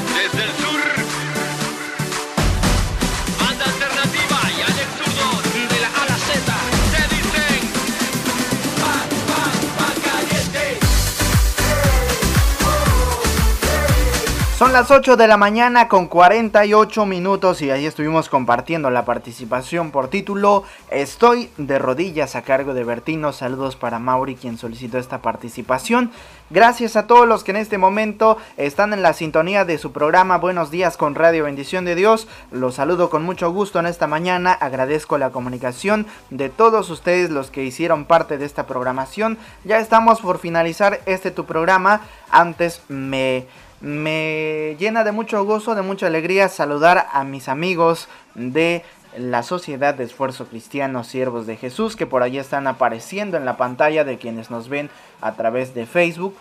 Son 14.59 14.73
las 14.73 14.91
8 14.91 15.17
de 15.17 15.29
la 15.29 15.37
mañana 15.37 15.87
con 15.87 16.09
48 16.09 17.07
minutos 17.07 17.63
y 17.63 17.71
ahí 17.71 17.87
estuvimos 17.87 18.29
compartiendo 18.29 18.91
la 18.91 19.05
participación 19.05 19.93
por 19.93 20.09
título 20.09 20.65
Estoy 20.91 21.49
de 21.59 21.79
rodillas 21.79 22.35
a 22.35 22.43
cargo 22.43 22.75
de 22.75 22.83
Bertino. 22.83 23.33
Saludos 23.33 23.77
para 23.77 24.01
Mauri 24.01 24.35
quien 24.35 24.59
solicitó 24.59 24.99
esta 24.99 25.23
participación. 25.23 26.11
Gracias 26.51 26.97
a 26.97 27.07
todos 27.07 27.29
los 27.29 27.45
que 27.45 27.53
en 27.53 27.59
este 27.59 27.79
momento 27.79 28.37
están 28.57 28.93
en 28.93 29.01
la 29.03 29.13
sintonía 29.13 29.65
de 29.65 29.79
su 29.79 29.93
programa 29.93 30.39
Buenos 30.39 30.73
días 30.73 30.97
con 30.97 31.15
Radio 31.15 31.45
Bendición 31.45 31.85
de 31.85 31.95
Dios. 31.95 32.27
Los 32.51 32.75
saludo 32.75 33.11
con 33.11 33.23
mucho 33.23 33.53
gusto 33.53 33.79
en 33.79 33.87
esta 33.87 34.09
mañana. 34.09 34.55
Agradezco 34.55 35.19
la 35.19 35.31
comunicación 35.31 36.05
de 36.31 36.49
todos 36.49 36.91
ustedes 36.91 37.31
los 37.31 37.53
que 37.53 37.63
hicieron 37.63 38.07
parte 38.07 38.39
de 38.39 38.47
esta 38.47 38.67
programación. 38.67 39.39
Ya 39.63 39.79
estamos 39.79 40.21
por 40.21 40.41
finalizar 40.41 41.01
este 41.07 41.31
tu 41.31 41.45
programa. 41.45 42.01
Antes 42.31 42.83
me 42.89 43.47
me 43.81 44.77
llena 44.79 45.05
de 45.05 45.13
mucho 45.13 45.45
gozo, 45.45 45.75
de 45.75 45.83
mucha 45.83 46.07
alegría 46.07 46.49
saludar 46.49 47.07
a 47.13 47.25
mis 47.25 47.49
amigos 47.49 48.09
de 48.35 48.85
la 49.17 49.43
Sociedad 49.43 49.95
de 49.95 50.05
Esfuerzo 50.05 50.47
Cristiano 50.47 51.05
Siervos 51.05 51.47
de 51.47 51.57
Jesús 51.57 51.97
que 51.97 52.07
por 52.07 52.23
allí 52.23 52.39
están 52.39 52.67
apareciendo 52.67 53.37
en 53.37 53.45
la 53.45 53.57
pantalla 53.57 54.05
de 54.05 54.19
quienes 54.19 54.51
nos 54.51 54.69
ven 54.69 54.91
a 55.21 55.33
través 55.35 55.75
de 55.75 55.87
Facebook. 55.87 56.37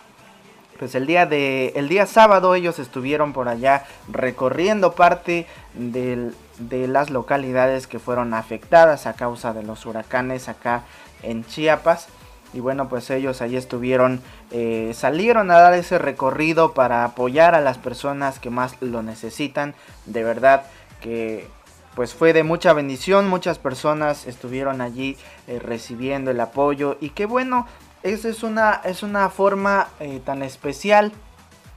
Pues 0.78 0.94
el 0.94 1.08
día 1.08 1.26
de 1.26 1.74
el 1.76 1.90
día 1.90 2.06
sábado 2.06 2.54
ellos 2.54 2.78
estuvieron 2.78 3.34
por 3.34 3.50
allá 3.50 3.86
recorriendo 4.12 4.94
parte 4.94 5.48
de 5.74 6.88
las 6.88 7.10
localidades 7.10 7.88
que 7.88 7.98
fueron 7.98 8.34
afectadas 8.36 9.08
a 9.08 9.14
causa 9.14 9.54
de 9.54 9.64
los 9.64 9.86
huracanes 9.86 10.50
acá 10.50 10.84
en 11.24 11.46
Chiapas. 11.46 12.10
Y 12.58 12.60
bueno, 12.60 12.90
pues 12.90 13.12
ellos 13.12 13.44
ahí 13.44 13.56
estuvieron, 13.56 14.20
eh, 14.50 14.92
salieron 14.96 15.52
a 15.52 15.60
dar 15.60 15.76
ese 15.76 16.00
recorrido 16.00 16.74
para 16.74 17.04
apoyar 17.04 17.54
a 17.54 17.62
las 17.62 17.78
personas 17.78 18.40
que 18.40 18.50
más 18.50 18.82
lo 18.82 19.04
necesitan. 19.04 19.76
De 20.08 20.24
verdad 20.24 20.64
que 21.00 21.48
pues 21.94 22.16
fue 22.16 22.34
de 22.34 22.42
mucha 22.42 22.74
bendición, 22.74 23.28
muchas 23.28 23.60
personas 23.60 24.26
estuvieron 24.26 24.82
allí 24.82 25.18
eh, 25.48 25.60
recibiendo 25.60 26.32
el 26.32 26.40
apoyo 26.40 26.98
y 27.00 27.12
qué 27.12 27.28
bueno, 27.28 27.68
esa 28.02 28.28
es 28.28 28.42
una, 28.42 28.82
es 28.84 29.04
una 29.04 29.30
forma 29.30 29.90
eh, 30.00 30.20
tan 30.26 30.42
especial 30.42 31.12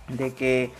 de 0.09 0.33
que 0.33 0.70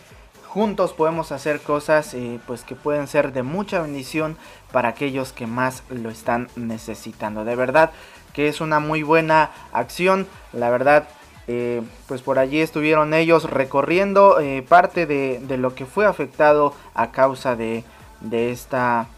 juntos 0.49 0.95
podemos 0.95 1.31
hacer 1.31 1.61
cosas 1.61 2.17
pues 2.47 2.65
que 2.65 2.75
pueden 2.75 3.07
ser 3.07 3.33
de 3.33 3.43
mucha 3.43 3.83
bendición 3.83 4.39
para 4.73 4.89
aquellos 4.89 5.33
que 5.33 5.47
más 5.47 5.83
lo 5.91 6.09
están 6.09 6.49
necesitando. 6.57 7.45
De 7.45 7.55
verdad 7.55 7.93
que 8.33 8.49
es 8.49 8.61
una 8.61 8.81
muy 8.81 9.03
buena 9.03 9.51
acción, 9.73 10.27
la 10.53 10.71
verdad. 10.71 11.09
eh, 11.53 11.83
pues 12.07 12.23
por 12.23 12.39
allí 12.39 12.61
estuvieron 12.61 13.13
ellos 13.13 13.51
recorriendo 13.51 14.39
eh, 14.39 14.63
parte 14.63 15.07
de, 15.07 15.41
de 15.41 15.57
lo 15.57 15.75
que 15.75 15.85
fue 15.85 16.07
afectado 16.07 16.75
a 16.95 17.11
causa 17.11 17.57
de, 17.57 17.83
de 18.21 18.53
esta 18.53 19.09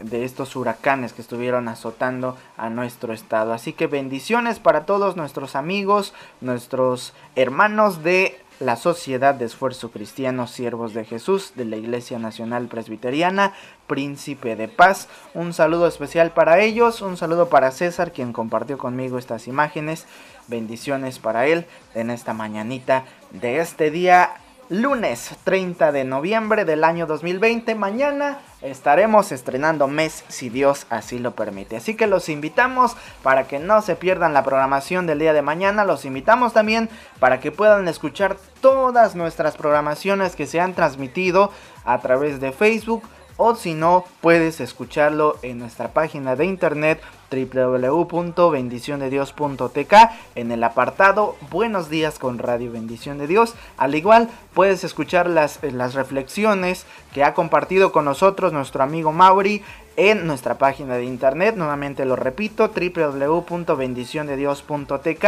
de 0.00 0.24
estos 0.24 0.54
huracanes 0.54 1.12
que 1.12 1.22
estuvieron 1.22 1.66
azotando 1.68 2.36
a 2.56 2.70
nuestro 2.70 3.12
estado. 3.12 3.52
Así 3.52 3.72
que 3.72 3.88
bendiciones 3.88 4.60
para 4.60 4.86
todos 4.86 5.16
nuestros 5.16 5.56
amigos, 5.56 6.14
nuestros 6.40 7.14
hermanos 7.34 8.04
de 8.04 8.40
la 8.60 8.76
Sociedad 8.76 9.34
de 9.34 9.44
Esfuerzo 9.44 9.90
Cristiano 9.90 10.46
Siervos 10.46 10.94
de 10.94 11.04
Jesús 11.04 11.52
de 11.54 11.64
la 11.64 11.76
Iglesia 11.76 12.18
Nacional 12.18 12.66
Presbiteriana 12.66 13.52
Príncipe 13.86 14.56
de 14.56 14.68
Paz. 14.68 15.08
Un 15.34 15.52
saludo 15.52 15.86
especial 15.86 16.32
para 16.32 16.60
ellos, 16.60 17.00
un 17.00 17.16
saludo 17.16 17.48
para 17.48 17.70
César 17.70 18.12
quien 18.12 18.32
compartió 18.32 18.78
conmigo 18.78 19.18
estas 19.18 19.46
imágenes. 19.46 20.06
Bendiciones 20.48 21.18
para 21.18 21.46
él 21.46 21.66
en 21.94 22.10
esta 22.10 22.34
mañanita 22.34 23.04
de 23.30 23.60
este 23.60 23.90
día 23.90 24.30
lunes 24.70 25.30
30 25.44 25.92
de 25.92 26.04
noviembre 26.04 26.64
del 26.64 26.84
año 26.84 27.06
2020. 27.06 27.74
Mañana 27.74 28.38
estaremos 28.60 29.32
estrenando 29.32 29.88
mes 29.88 30.24
si 30.28 30.50
Dios 30.50 30.86
así 30.90 31.18
lo 31.18 31.34
permite. 31.34 31.76
Así 31.76 31.94
que 31.94 32.06
los 32.06 32.28
invitamos 32.28 32.96
para 33.22 33.46
que 33.46 33.58
no 33.58 33.80
se 33.80 33.96
pierdan 33.96 34.34
la 34.34 34.44
programación 34.44 35.06
del 35.06 35.20
día 35.20 35.32
de 35.32 35.42
mañana. 35.42 35.84
Los 35.84 36.04
invitamos 36.04 36.52
también 36.52 36.90
para 37.18 37.40
que 37.40 37.50
puedan 37.50 37.88
escuchar 37.88 38.36
todas 38.60 39.14
nuestras 39.14 39.56
programaciones 39.56 40.36
que 40.36 40.46
se 40.46 40.60
han 40.60 40.74
transmitido 40.74 41.50
a 41.84 41.98
través 42.00 42.40
de 42.40 42.52
Facebook. 42.52 43.02
O 43.40 43.54
si 43.54 43.74
no, 43.74 44.04
puedes 44.20 44.60
escucharlo 44.60 45.36
en 45.42 45.60
nuestra 45.60 45.92
página 45.92 46.34
de 46.34 46.44
internet 46.44 47.00
www.bendiciondedios.tk 47.30 49.94
en 50.34 50.50
el 50.50 50.64
apartado 50.64 51.36
Buenos 51.48 51.88
días 51.88 52.18
con 52.18 52.40
Radio 52.40 52.72
Bendición 52.72 53.18
de 53.18 53.28
Dios. 53.28 53.54
Al 53.76 53.94
igual 53.94 54.28
puedes 54.54 54.82
escuchar 54.82 55.28
las, 55.28 55.62
eh, 55.62 55.70
las 55.70 55.94
reflexiones 55.94 56.84
que 57.14 57.22
ha 57.22 57.32
compartido 57.32 57.92
con 57.92 58.06
nosotros 58.06 58.52
nuestro 58.52 58.82
amigo 58.82 59.12
Mauri 59.12 59.62
en 59.96 60.26
nuestra 60.26 60.58
página 60.58 60.96
de 60.96 61.04
internet. 61.04 61.54
Nuevamente 61.54 62.04
lo 62.04 62.16
repito, 62.16 62.72
www.bendiciondedios.tk 62.74 65.24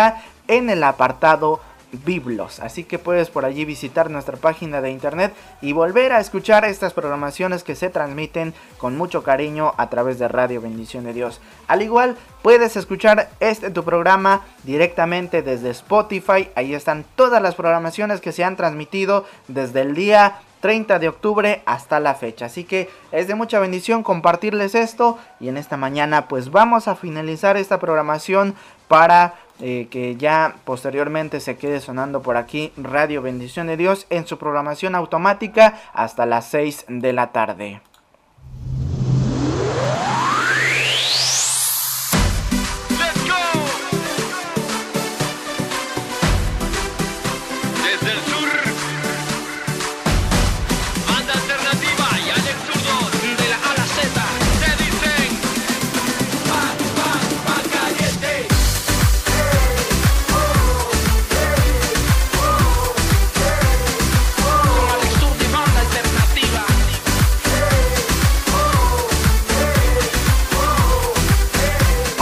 en 0.48 0.68
el 0.68 0.82
apartado 0.82 1.60
Biblos. 1.92 2.60
Así 2.60 2.84
que 2.84 2.98
puedes 2.98 3.30
por 3.30 3.44
allí 3.44 3.64
visitar 3.64 4.10
nuestra 4.10 4.36
página 4.36 4.80
de 4.80 4.90
internet 4.90 5.34
y 5.60 5.72
volver 5.72 6.12
a 6.12 6.20
escuchar 6.20 6.64
estas 6.64 6.92
programaciones 6.92 7.64
que 7.64 7.74
se 7.74 7.90
transmiten 7.90 8.54
con 8.78 8.96
mucho 8.96 9.22
cariño 9.22 9.74
a 9.76 9.90
través 9.90 10.18
de 10.18 10.28
Radio 10.28 10.60
Bendición 10.60 11.04
de 11.04 11.12
Dios. 11.12 11.40
Al 11.66 11.82
igual, 11.82 12.16
puedes 12.42 12.76
escuchar 12.76 13.30
este 13.40 13.70
tu 13.70 13.84
programa 13.84 14.42
directamente 14.64 15.42
desde 15.42 15.70
Spotify. 15.70 16.48
Ahí 16.54 16.74
están 16.74 17.04
todas 17.16 17.42
las 17.42 17.54
programaciones 17.54 18.20
que 18.20 18.32
se 18.32 18.44
han 18.44 18.56
transmitido 18.56 19.24
desde 19.48 19.82
el 19.82 19.94
día 19.94 20.40
30 20.60 20.98
de 20.98 21.08
octubre 21.08 21.62
hasta 21.66 22.00
la 22.00 22.14
fecha. 22.14 22.46
Así 22.46 22.64
que 22.64 22.88
es 23.12 23.26
de 23.26 23.34
mucha 23.34 23.58
bendición 23.58 24.02
compartirles 24.02 24.74
esto 24.74 25.18
y 25.40 25.48
en 25.48 25.56
esta 25.56 25.76
mañana 25.76 26.28
pues 26.28 26.50
vamos 26.50 26.86
a 26.86 26.94
finalizar 26.94 27.56
esta 27.56 27.80
programación 27.80 28.54
para 28.88 29.34
eh, 29.60 29.88
que 29.90 30.16
ya 30.16 30.56
posteriormente 30.64 31.40
se 31.40 31.56
quede 31.56 31.80
sonando 31.80 32.22
por 32.22 32.36
aquí 32.36 32.72
Radio 32.76 33.22
Bendición 33.22 33.66
de 33.66 33.76
Dios 33.76 34.06
en 34.10 34.26
su 34.26 34.38
programación 34.38 34.94
automática 34.94 35.80
hasta 35.92 36.26
las 36.26 36.46
6 36.46 36.86
de 36.88 37.12
la 37.12 37.32
tarde. 37.32 37.82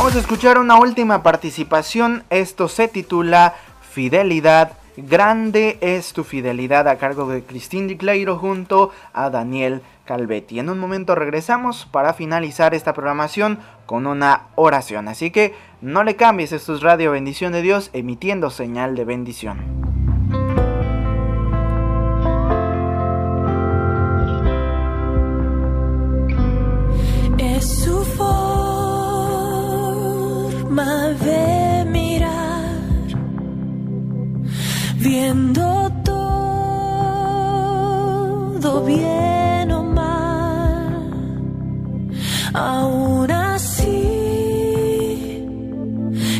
Vamos 0.09 0.17
a 0.17 0.23
escuchar 0.23 0.57
una 0.57 0.79
última 0.79 1.23
participación. 1.23 2.25
Esto 2.31 2.69
se 2.69 2.89
titula 2.89 3.57
Fidelidad. 3.91 4.73
Grande 4.97 5.77
es 5.83 6.15
tu 6.15 6.25
fidelidad 6.25 6.89
a 6.89 6.97
cargo 6.97 7.29
de 7.29 7.43
Cristín 7.43 7.89
Dicleiro 7.89 8.39
junto 8.39 8.91
a 9.13 9.29
Daniel 9.29 9.83
Calvetti. 10.07 10.61
En 10.61 10.71
un 10.71 10.79
momento 10.79 11.15
regresamos 11.15 11.87
para 11.93 12.15
finalizar 12.15 12.73
esta 12.73 12.95
programación 12.95 13.59
con 13.85 14.07
una 14.07 14.45
oración. 14.55 15.09
Así 15.09 15.31
que 15.31 15.55
no 15.83 16.03
le 16.05 16.17
cambies, 16.17 16.53
esto 16.53 16.75
es 16.75 16.81
Radio 16.81 17.11
Bendición 17.11 17.53
de 17.53 17.61
Dios 17.61 17.91
emitiendo 17.93 18.49
señal 18.49 18.97
de 18.97 19.05
bendición. 19.05 19.98
Forma 30.79 31.09
de 31.27 31.85
mirar, 31.87 32.79
viendo 34.99 35.91
todo 36.05 37.25
bien 38.85 39.73
o 39.73 39.83
mal. 39.83 41.11
Aún 42.55 43.31
así, 43.31 43.91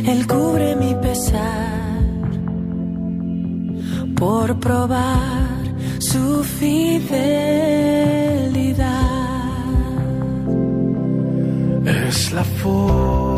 Él 0.05 0.25
cubre 0.27 0.75
mi 0.77 0.95
pesar 0.95 2.29
por 4.15 4.57
probar 4.59 5.63
su 5.99 6.43
fidelidad. 6.43 7.39
Es 11.85 12.31
la 12.31 12.43
forma 12.43 13.28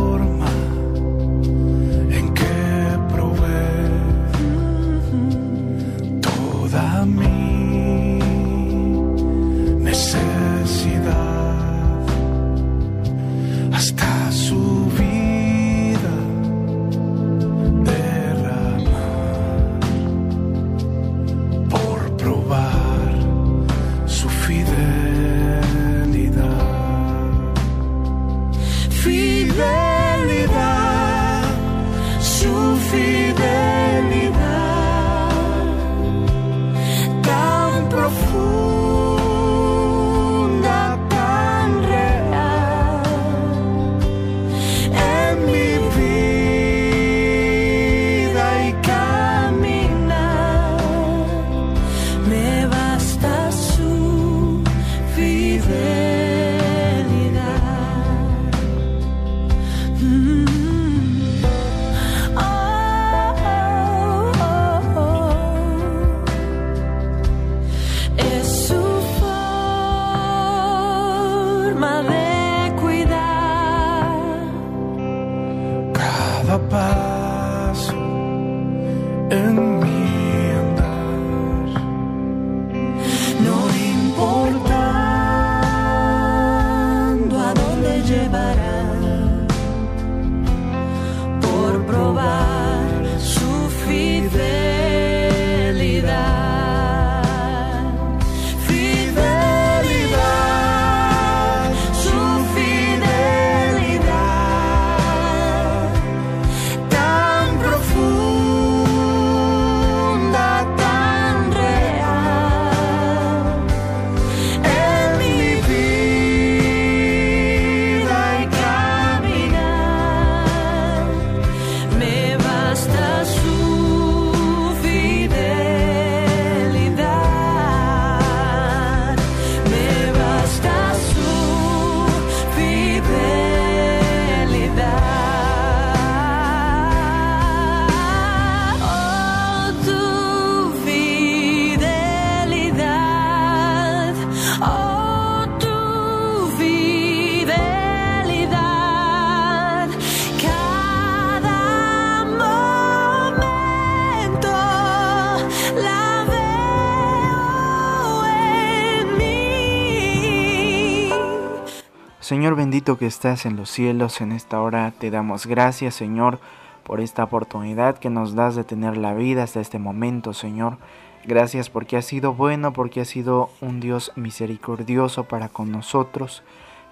Que 162.84 163.06
estás 163.06 163.46
en 163.46 163.58
los 163.58 163.70
cielos, 163.70 164.22
en 164.22 164.32
esta 164.32 164.60
hora 164.60 164.92
te 164.92 165.12
damos 165.12 165.46
gracias, 165.46 165.94
Señor, 165.94 166.40
por 166.84 167.00
esta 167.00 167.24
oportunidad 167.24 168.00
que 168.00 168.10
nos 168.10 168.34
das 168.34 168.56
de 168.56 168.64
tener 168.64 168.98
la 168.98 169.14
vida 169.14 169.44
hasta 169.44 169.62
este 169.62 169.78
momento, 169.78 170.34
Señor. 170.34 170.78
Gracias 171.24 171.70
porque 171.70 171.96
has 171.96 172.06
sido 172.06 172.34
bueno, 172.34 172.74
porque 172.74 173.02
has 173.02 173.08
sido 173.08 173.52
un 173.62 173.80
Dios 173.80 174.12
misericordioso 174.16 175.26
para 175.26 175.48
con 175.48 175.72
nosotros, 175.72 176.44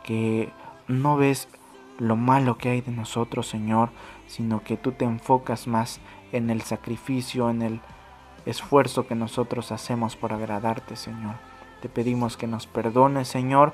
que 0.04 0.52
no 0.88 1.18
ves 1.18 1.50
lo 1.98 2.16
malo 2.16 2.58
que 2.58 2.70
hay 2.70 2.82
de 2.82 2.92
nosotros, 2.92 3.48
Señor, 3.48 3.90
sino 4.28 4.64
que 4.64 4.78
tú 4.78 4.92
te 4.92 5.06
enfocas 5.06 5.66
más 5.68 6.00
en 6.32 6.52
el 6.52 6.62
sacrificio, 6.62 7.50
en 7.50 7.64
el 7.64 7.82
esfuerzo 8.46 9.08
que 9.08 9.16
nosotros 9.16 9.72
hacemos 9.72 10.16
por 10.16 10.34
agradarte, 10.34 10.96
Señor. 10.96 11.36
Te 11.82 11.90
pedimos 11.90 12.38
que 12.38 12.48
nos 12.48 12.68
perdones, 12.68 13.28
Señor, 13.28 13.74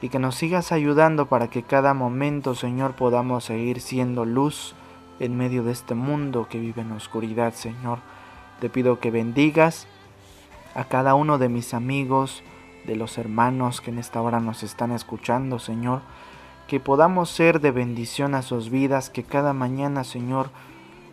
y 0.00 0.08
que 0.08 0.18
nos 0.18 0.36
sigas 0.36 0.72
ayudando 0.72 1.26
para 1.26 1.48
que 1.48 1.62
cada 1.62 1.94
momento, 1.94 2.54
Señor, 2.54 2.94
podamos 2.94 3.44
seguir 3.44 3.80
siendo 3.80 4.24
luz 4.24 4.74
en 5.18 5.36
medio 5.36 5.64
de 5.64 5.72
este 5.72 5.94
mundo 5.94 6.46
que 6.48 6.60
vive 6.60 6.82
en 6.82 6.92
oscuridad, 6.92 7.52
Señor. 7.52 7.98
Te 8.60 8.68
pido 8.68 9.00
que 9.00 9.10
bendigas 9.10 9.86
a 10.74 10.84
cada 10.84 11.14
uno 11.14 11.38
de 11.38 11.48
mis 11.48 11.74
amigos, 11.74 12.42
de 12.86 12.96
los 12.96 13.18
hermanos 13.18 13.80
que 13.80 13.90
en 13.90 13.98
esta 13.98 14.22
hora 14.22 14.40
nos 14.40 14.62
están 14.62 14.92
escuchando, 14.92 15.58
Señor. 15.58 16.02
Que 16.68 16.80
podamos 16.80 17.30
ser 17.30 17.60
de 17.60 17.70
bendición 17.70 18.34
a 18.34 18.42
sus 18.42 18.70
vidas, 18.70 19.10
que 19.10 19.24
cada 19.24 19.52
mañana, 19.52 20.04
Señor, 20.04 20.50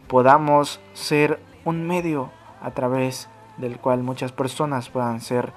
podamos 0.07 0.79
ser 0.93 1.39
un 1.63 1.87
medio 1.87 2.29
a 2.61 2.71
través 2.71 3.29
del 3.57 3.77
cual 3.79 4.03
muchas 4.03 4.31
personas 4.31 4.89
puedan 4.89 5.21
ser 5.21 5.53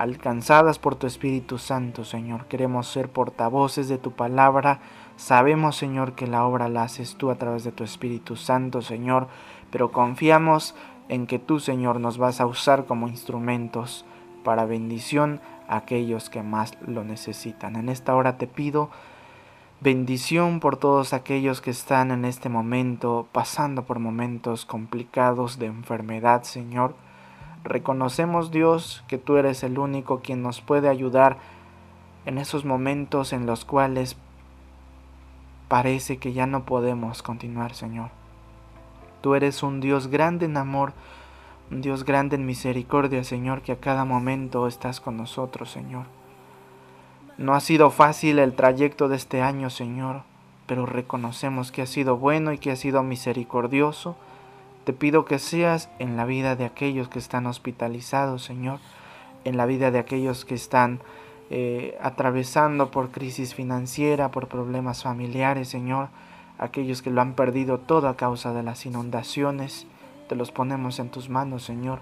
alcanzadas 0.00 0.78
por 0.78 0.94
tu 0.94 1.06
Espíritu 1.06 1.58
Santo, 1.58 2.06
Señor. 2.06 2.46
Queremos 2.46 2.88
ser 2.88 3.10
portavoces 3.10 3.86
de 3.90 3.98
tu 3.98 4.12
palabra. 4.12 4.80
Sabemos, 5.16 5.76
Señor, 5.76 6.14
que 6.14 6.26
la 6.26 6.46
obra 6.46 6.70
la 6.70 6.84
haces 6.84 7.16
tú 7.16 7.30
a 7.30 7.34
través 7.34 7.64
de 7.64 7.72
tu 7.72 7.84
Espíritu 7.84 8.34
Santo, 8.34 8.80
Señor, 8.80 9.28
pero 9.70 9.92
confiamos 9.92 10.74
en 11.10 11.26
que 11.26 11.38
tú, 11.38 11.60
Señor, 11.60 12.00
nos 12.00 12.16
vas 12.16 12.40
a 12.40 12.46
usar 12.46 12.86
como 12.86 13.08
instrumentos 13.08 14.06
para 14.42 14.64
bendición 14.64 15.42
a 15.68 15.76
aquellos 15.76 16.30
que 16.30 16.42
más 16.42 16.78
lo 16.80 17.04
necesitan. 17.04 17.76
En 17.76 17.90
esta 17.90 18.14
hora 18.14 18.38
te 18.38 18.46
pido 18.46 18.88
bendición 19.82 20.60
por 20.60 20.78
todos 20.78 21.12
aquellos 21.12 21.60
que 21.60 21.72
están 21.72 22.10
en 22.10 22.24
este 22.24 22.48
momento 22.48 23.28
pasando 23.32 23.84
por 23.84 23.98
momentos 23.98 24.64
complicados 24.64 25.58
de 25.58 25.66
enfermedad, 25.66 26.44
Señor. 26.44 26.94
Reconocemos, 27.64 28.50
Dios, 28.50 29.04
que 29.06 29.18
tú 29.18 29.36
eres 29.36 29.62
el 29.62 29.78
único 29.78 30.20
quien 30.20 30.42
nos 30.42 30.60
puede 30.60 30.88
ayudar 30.88 31.38
en 32.26 32.38
esos 32.38 32.64
momentos 32.64 33.32
en 33.32 33.46
los 33.46 33.64
cuales 33.64 34.16
parece 35.68 36.18
que 36.18 36.32
ya 36.32 36.46
no 36.46 36.64
podemos 36.64 37.22
continuar, 37.22 37.74
Señor. 37.74 38.10
Tú 39.20 39.34
eres 39.34 39.62
un 39.62 39.80
Dios 39.80 40.08
grande 40.08 40.46
en 40.46 40.56
amor, 40.56 40.94
un 41.70 41.82
Dios 41.82 42.04
grande 42.04 42.36
en 42.36 42.46
misericordia, 42.46 43.22
Señor, 43.24 43.62
que 43.62 43.72
a 43.72 43.80
cada 43.80 44.04
momento 44.04 44.66
estás 44.66 45.00
con 45.00 45.16
nosotros, 45.16 45.70
Señor. 45.70 46.06
No 47.36 47.54
ha 47.54 47.60
sido 47.60 47.90
fácil 47.90 48.38
el 48.38 48.54
trayecto 48.54 49.08
de 49.08 49.16
este 49.16 49.42
año, 49.42 49.70
Señor, 49.70 50.22
pero 50.66 50.86
reconocemos 50.86 51.72
que 51.72 51.82
ha 51.82 51.86
sido 51.86 52.16
bueno 52.16 52.52
y 52.52 52.58
que 52.58 52.70
ha 52.70 52.76
sido 52.76 53.02
misericordioso. 53.02 54.16
Te 54.90 54.96
pido 54.96 55.24
que 55.24 55.38
seas 55.38 55.88
en 56.00 56.16
la 56.16 56.24
vida 56.24 56.56
de 56.56 56.64
aquellos 56.64 57.08
que 57.08 57.20
están 57.20 57.46
hospitalizados, 57.46 58.42
Señor, 58.42 58.80
en 59.44 59.56
la 59.56 59.64
vida 59.64 59.92
de 59.92 60.00
aquellos 60.00 60.44
que 60.44 60.56
están 60.56 60.98
eh, 61.48 61.96
atravesando 62.02 62.90
por 62.90 63.12
crisis 63.12 63.54
financiera, 63.54 64.32
por 64.32 64.48
problemas 64.48 65.04
familiares, 65.04 65.68
Señor, 65.68 66.08
aquellos 66.58 67.02
que 67.02 67.10
lo 67.10 67.20
han 67.20 67.34
perdido 67.34 67.78
todo 67.78 68.08
a 68.08 68.16
causa 68.16 68.52
de 68.52 68.64
las 68.64 68.84
inundaciones, 68.84 69.86
te 70.28 70.34
los 70.34 70.50
ponemos 70.50 70.98
en 70.98 71.10
tus 71.10 71.28
manos, 71.28 71.62
Señor. 71.62 72.00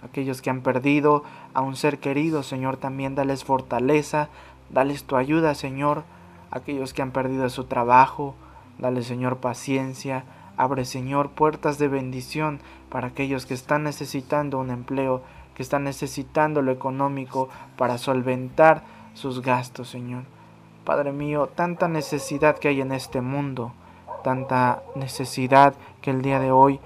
Aquellos 0.00 0.40
que 0.40 0.50
han 0.50 0.60
perdido 0.60 1.24
a 1.52 1.62
un 1.62 1.74
ser 1.74 1.98
querido, 1.98 2.44
Señor, 2.44 2.76
también 2.76 3.16
dales 3.16 3.42
fortaleza, 3.42 4.28
dales 4.70 5.02
tu 5.02 5.16
ayuda, 5.16 5.56
Señor. 5.56 6.04
Aquellos 6.52 6.94
que 6.94 7.02
han 7.02 7.10
perdido 7.10 7.50
su 7.50 7.64
trabajo, 7.64 8.36
dale, 8.78 9.02
Señor, 9.02 9.38
paciencia. 9.38 10.22
Abre, 10.56 10.84
Señor, 10.84 11.30
puertas 11.30 11.78
de 11.78 11.88
bendición 11.88 12.60
para 12.88 13.08
aquellos 13.08 13.46
que 13.46 13.54
están 13.54 13.82
necesitando 13.82 14.58
un 14.58 14.70
empleo, 14.70 15.22
que 15.54 15.62
están 15.62 15.84
necesitando 15.84 16.62
lo 16.62 16.72
económico 16.72 17.48
para 17.76 17.98
solventar 17.98 18.82
sus 19.14 19.42
gastos, 19.42 19.88
Señor. 19.88 20.22
Padre 20.84 21.12
mío, 21.12 21.48
tanta 21.54 21.88
necesidad 21.88 22.58
que 22.58 22.68
hay 22.68 22.80
en 22.80 22.92
este 22.92 23.20
mundo, 23.20 23.72
tanta 24.22 24.82
necesidad 24.94 25.74
que 26.02 26.10
el 26.10 26.22
día 26.22 26.38
de 26.38 26.52
hoy 26.52 26.78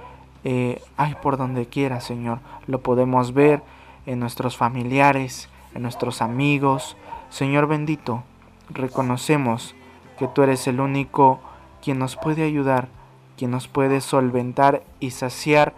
eh, 0.44 0.80
hay 0.96 1.14
por 1.16 1.36
donde 1.36 1.66
quiera, 1.66 2.00
Señor. 2.00 2.38
Lo 2.66 2.80
podemos 2.80 3.34
ver 3.34 3.62
en 4.06 4.20
nuestros 4.20 4.56
familiares, 4.56 5.48
en 5.74 5.82
nuestros 5.82 6.22
amigos. 6.22 6.96
Señor 7.28 7.66
bendito, 7.66 8.22
reconocemos 8.70 9.74
que 10.18 10.28
tú 10.28 10.42
eres 10.42 10.66
el 10.66 10.80
único 10.80 11.40
quien 11.82 11.98
nos 11.98 12.16
puede 12.16 12.44
ayudar, 12.44 12.88
quien 13.38 13.52
nos 13.52 13.68
puede 13.68 14.00
solventar 14.00 14.82
y 14.98 15.12
saciar 15.12 15.74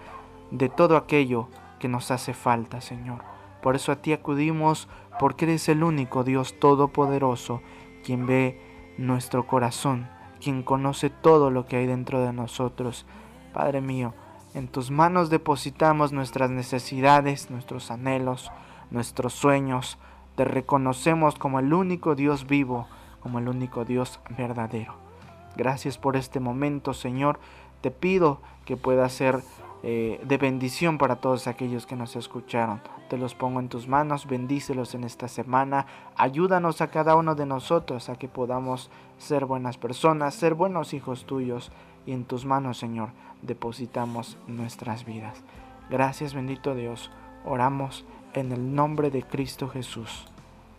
de 0.51 0.71
todo 0.71 0.97
aquello 0.97 1.49
que 1.79 1.89
nos 1.89 2.11
hace 2.11 2.33
falta, 2.33 2.81
Señor. 2.81 3.21
Por 3.63 3.77
eso 3.77 3.93
a 3.93 3.97
ti 3.97 4.15
acudimos, 4.15 4.89
porque 5.19 5.45
eres 5.45 5.69
el 5.69 5.85
único 5.85 6.25
Dios 6.25 6.59
todopoderoso, 6.59 7.61
quien 8.03 8.27
ve 8.27 8.59
nuestro 8.97 9.47
corazón, 9.47 10.09
quien 10.41 10.63
conoce 10.63 11.11
todo 11.11 11.51
lo 11.51 11.67
que 11.67 11.77
hay 11.77 11.87
dentro 11.87 12.21
de 12.21 12.33
nosotros. 12.33 13.05
Padre 13.53 13.83
mío, 13.83 14.15
en 14.55 14.67
tus 14.67 14.91
manos 14.91 15.29
depositamos 15.29 16.13
nuestras 16.13 16.51
necesidades, 16.51 17.51
nuestros 17.51 17.91
anhelos, 17.91 18.51
nuestros 18.91 19.35
sueños. 19.35 19.99
Te 20.35 20.47
reconocemos 20.47 21.35
como 21.35 21.59
el 21.59 21.75
único 21.75 22.15
Dios 22.15 22.47
vivo, 22.47 22.89
como 23.21 23.39
el 23.39 23.49
único 23.49 23.85
Dios 23.85 24.19
verdadero. 24.37 25.10
Gracias 25.57 25.99
por 25.99 26.17
este 26.17 26.41
momento, 26.41 26.95
Señor. 26.95 27.39
Te 27.81 27.91
pido 27.91 28.41
que 28.65 28.77
pueda 28.77 29.09
ser 29.09 29.43
eh, 29.83 30.21
de 30.25 30.37
bendición 30.37 30.99
para 30.99 31.17
todos 31.17 31.47
aquellos 31.47 31.87
que 31.87 31.97
nos 31.97 32.15
escucharon. 32.17 32.81
Te 33.09 33.17
los 33.17 33.35
pongo 33.35 33.61
en 33.61 33.69
tus 33.69 33.89
manos, 33.89 34.27
bendícelos 34.27 34.95
en 34.95 35.05
esta 35.05 35.27
semana. 35.27 35.87
Ayúdanos 36.17 36.81
a 36.81 36.91
cada 36.91 37.17
uno 37.17 37.35
de 37.35 37.47
nosotros 37.47 38.09
a 38.09 38.17
que 38.17 38.29
podamos 38.29 38.91
ser 39.19 39.47
buenas 39.47 39.79
personas, 39.79 40.35
ser 40.35 40.55
buenos 40.55 40.95
hijos 40.95 41.25
tuyos. 41.25 41.73
Y 42.07 42.13
en 42.13 42.25
tus 42.25 42.45
manos, 42.45 42.79
Señor, 42.79 43.11
depositamos 43.43 44.39
nuestras 44.47 45.05
vidas. 45.05 45.43
Gracias, 45.91 46.35
bendito 46.35 46.75
Dios. 46.75 47.11
Oramos 47.45 48.05
en 48.35 48.53
el 48.53 48.75
nombre 48.75 49.11
de 49.11 49.23
Cristo 49.23 49.69
Jesús. 49.69 50.27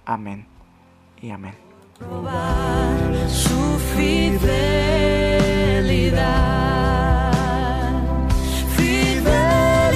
Amén 0.06 0.46
y 1.22 1.32
amén. 1.32 1.71
Su 3.30 3.78
fidelidad, 3.96 4.52
fidelidad. 8.76 9.92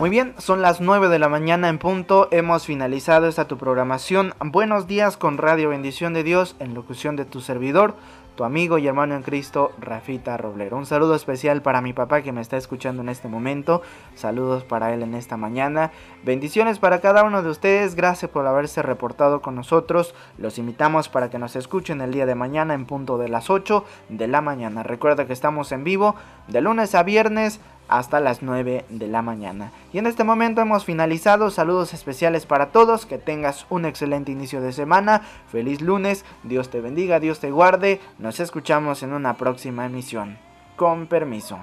Muy 0.00 0.10
bien, 0.10 0.34
son 0.38 0.60
las 0.60 0.80
9 0.80 1.08
de 1.08 1.20
la 1.20 1.28
mañana 1.28 1.68
en 1.68 1.78
punto. 1.78 2.26
Hemos 2.32 2.66
finalizado 2.66 3.28
esta 3.28 3.46
tu 3.46 3.58
programación. 3.58 4.34
Buenos 4.40 4.88
días 4.88 5.16
con 5.16 5.38
Radio 5.38 5.68
Bendición 5.68 6.14
de 6.14 6.24
Dios 6.24 6.56
en 6.58 6.74
locución 6.74 7.14
de 7.14 7.26
tu 7.26 7.40
servidor, 7.40 7.94
tu 8.34 8.44
amigo 8.44 8.78
y 8.78 8.86
hermano 8.86 9.14
en 9.14 9.22
Cristo, 9.22 9.72
Rafita 9.78 10.36
Roblero. 10.36 10.76
Un 10.76 10.86
saludo 10.86 11.14
especial 11.14 11.62
para 11.62 11.80
mi 11.80 11.92
papá 11.92 12.22
que 12.22 12.32
me 12.32 12.40
está 12.40 12.56
escuchando 12.56 13.02
en 13.02 13.08
este 13.08 13.28
momento. 13.28 13.82
Saludos 14.14 14.64
para 14.64 14.92
él 14.92 15.02
en 15.02 15.14
esta 15.14 15.36
mañana. 15.36 15.92
Bendiciones 16.24 16.78
para 16.78 17.00
cada 17.00 17.22
uno 17.22 17.42
de 17.42 17.50
ustedes. 17.50 17.94
Gracias 17.94 18.30
por 18.30 18.46
haberse 18.46 18.82
reportado 18.82 19.40
con 19.40 19.54
nosotros. 19.54 20.14
Los 20.38 20.58
invitamos 20.58 21.08
para 21.08 21.30
que 21.30 21.38
nos 21.38 21.54
escuchen 21.56 22.00
el 22.00 22.12
día 22.12 22.26
de 22.26 22.34
mañana 22.34 22.74
en 22.74 22.86
punto 22.86 23.18
de 23.18 23.28
las 23.28 23.50
8 23.50 23.84
de 24.08 24.28
la 24.28 24.40
mañana. 24.40 24.82
Recuerda 24.82 25.26
que 25.26 25.32
estamos 25.32 25.70
en 25.72 25.84
vivo 25.84 26.16
de 26.48 26.60
lunes 26.60 26.94
a 26.94 27.02
viernes 27.02 27.60
hasta 27.88 28.20
las 28.20 28.42
9 28.42 28.84
de 28.88 29.06
la 29.06 29.22
mañana. 29.22 29.70
Y 29.92 29.98
en 29.98 30.06
este 30.06 30.24
momento 30.24 30.60
hemos 30.60 30.84
finalizado. 30.84 31.50
Saludos 31.50 31.94
especiales 31.94 32.46
para 32.46 32.70
todos. 32.70 33.06
Que 33.06 33.18
tengas 33.18 33.66
un 33.70 33.84
excelente 33.84 34.32
inicio 34.32 34.60
de 34.60 34.72
semana. 34.72 35.22
Feliz 35.50 35.80
lunes. 35.80 36.24
Dios 36.42 36.70
te 36.70 36.80
bendiga, 36.80 37.20
Dios 37.20 37.40
te 37.40 37.50
guarde. 37.50 38.00
Nos 38.18 38.40
escuchamos 38.40 39.02
en 39.02 39.12
una 39.12 39.34
próxima 39.34 39.86
emisión. 39.86 40.38
Con 40.76 41.06
permiso. 41.06 41.58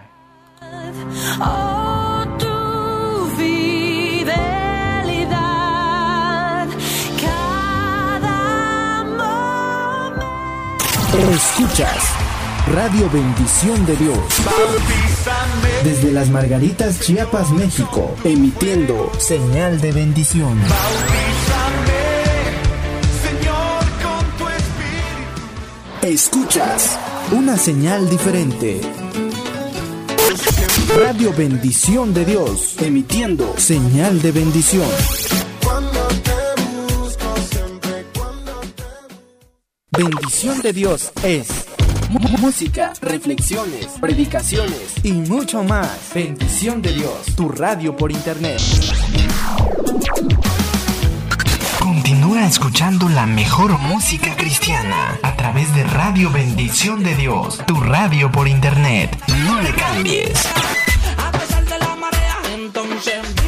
Oh, 1.42 2.24
tu 2.38 3.36
fidelidad, 3.36 4.28
cada 7.20 9.04
momento. 9.04 11.18
Escuchas 11.34 12.21
Radio 12.74 13.10
Bendición 13.10 13.86
de 13.86 13.98
Dios. 13.98 14.18
Desde 15.84 16.12
las 16.14 16.30
Margaritas, 16.30 17.02
Chiapas, 17.02 17.50
México. 17.50 18.16
Emitiendo 18.24 19.12
señal 19.18 19.82
de 19.82 19.92
bendición. 19.92 20.58
Señor, 23.24 23.84
con 24.02 24.38
tu 24.38 24.48
espíritu. 24.48 26.08
Escuchas 26.08 26.98
una 27.34 27.58
señal 27.58 28.10
diferente. 28.10 28.80
Radio 30.98 31.34
Bendición 31.34 32.14
de 32.14 32.24
Dios. 32.24 32.78
Emitiendo 32.80 33.54
señal 33.58 34.22
de 34.22 34.32
bendición. 34.32 34.88
Bendición 39.92 40.62
de 40.62 40.72
Dios 40.72 41.12
es 41.22 41.50
Música, 42.12 42.92
reflexiones, 43.02 43.88
predicaciones 44.02 44.96
y 45.02 45.14
mucho 45.14 45.64
más. 45.64 46.12
Bendición 46.14 46.82
de 46.82 46.92
Dios, 46.92 47.36
tu 47.38 47.48
radio 47.48 47.96
por 47.96 48.12
internet. 48.12 48.60
Continúa 51.80 52.46
escuchando 52.46 53.08
la 53.08 53.26
mejor 53.26 53.78
música 53.80 54.36
cristiana 54.36 55.18
a 55.24 55.38
través 55.38 55.74
de 55.74 55.86
Radio 55.86 56.30
Bendición 56.32 57.02
de 57.02 57.16
Dios, 57.16 57.62
tu 57.66 57.80
radio 57.80 58.30
por 58.30 58.50
internet. 58.50 59.18
No 59.46 59.62
le 59.62 59.74
cambies. 59.74 60.46
A 61.18 61.32
pesar 61.32 61.64
de 61.64 61.80
la 61.80 61.96
marea, 61.96 62.38
entonces... 62.54 63.41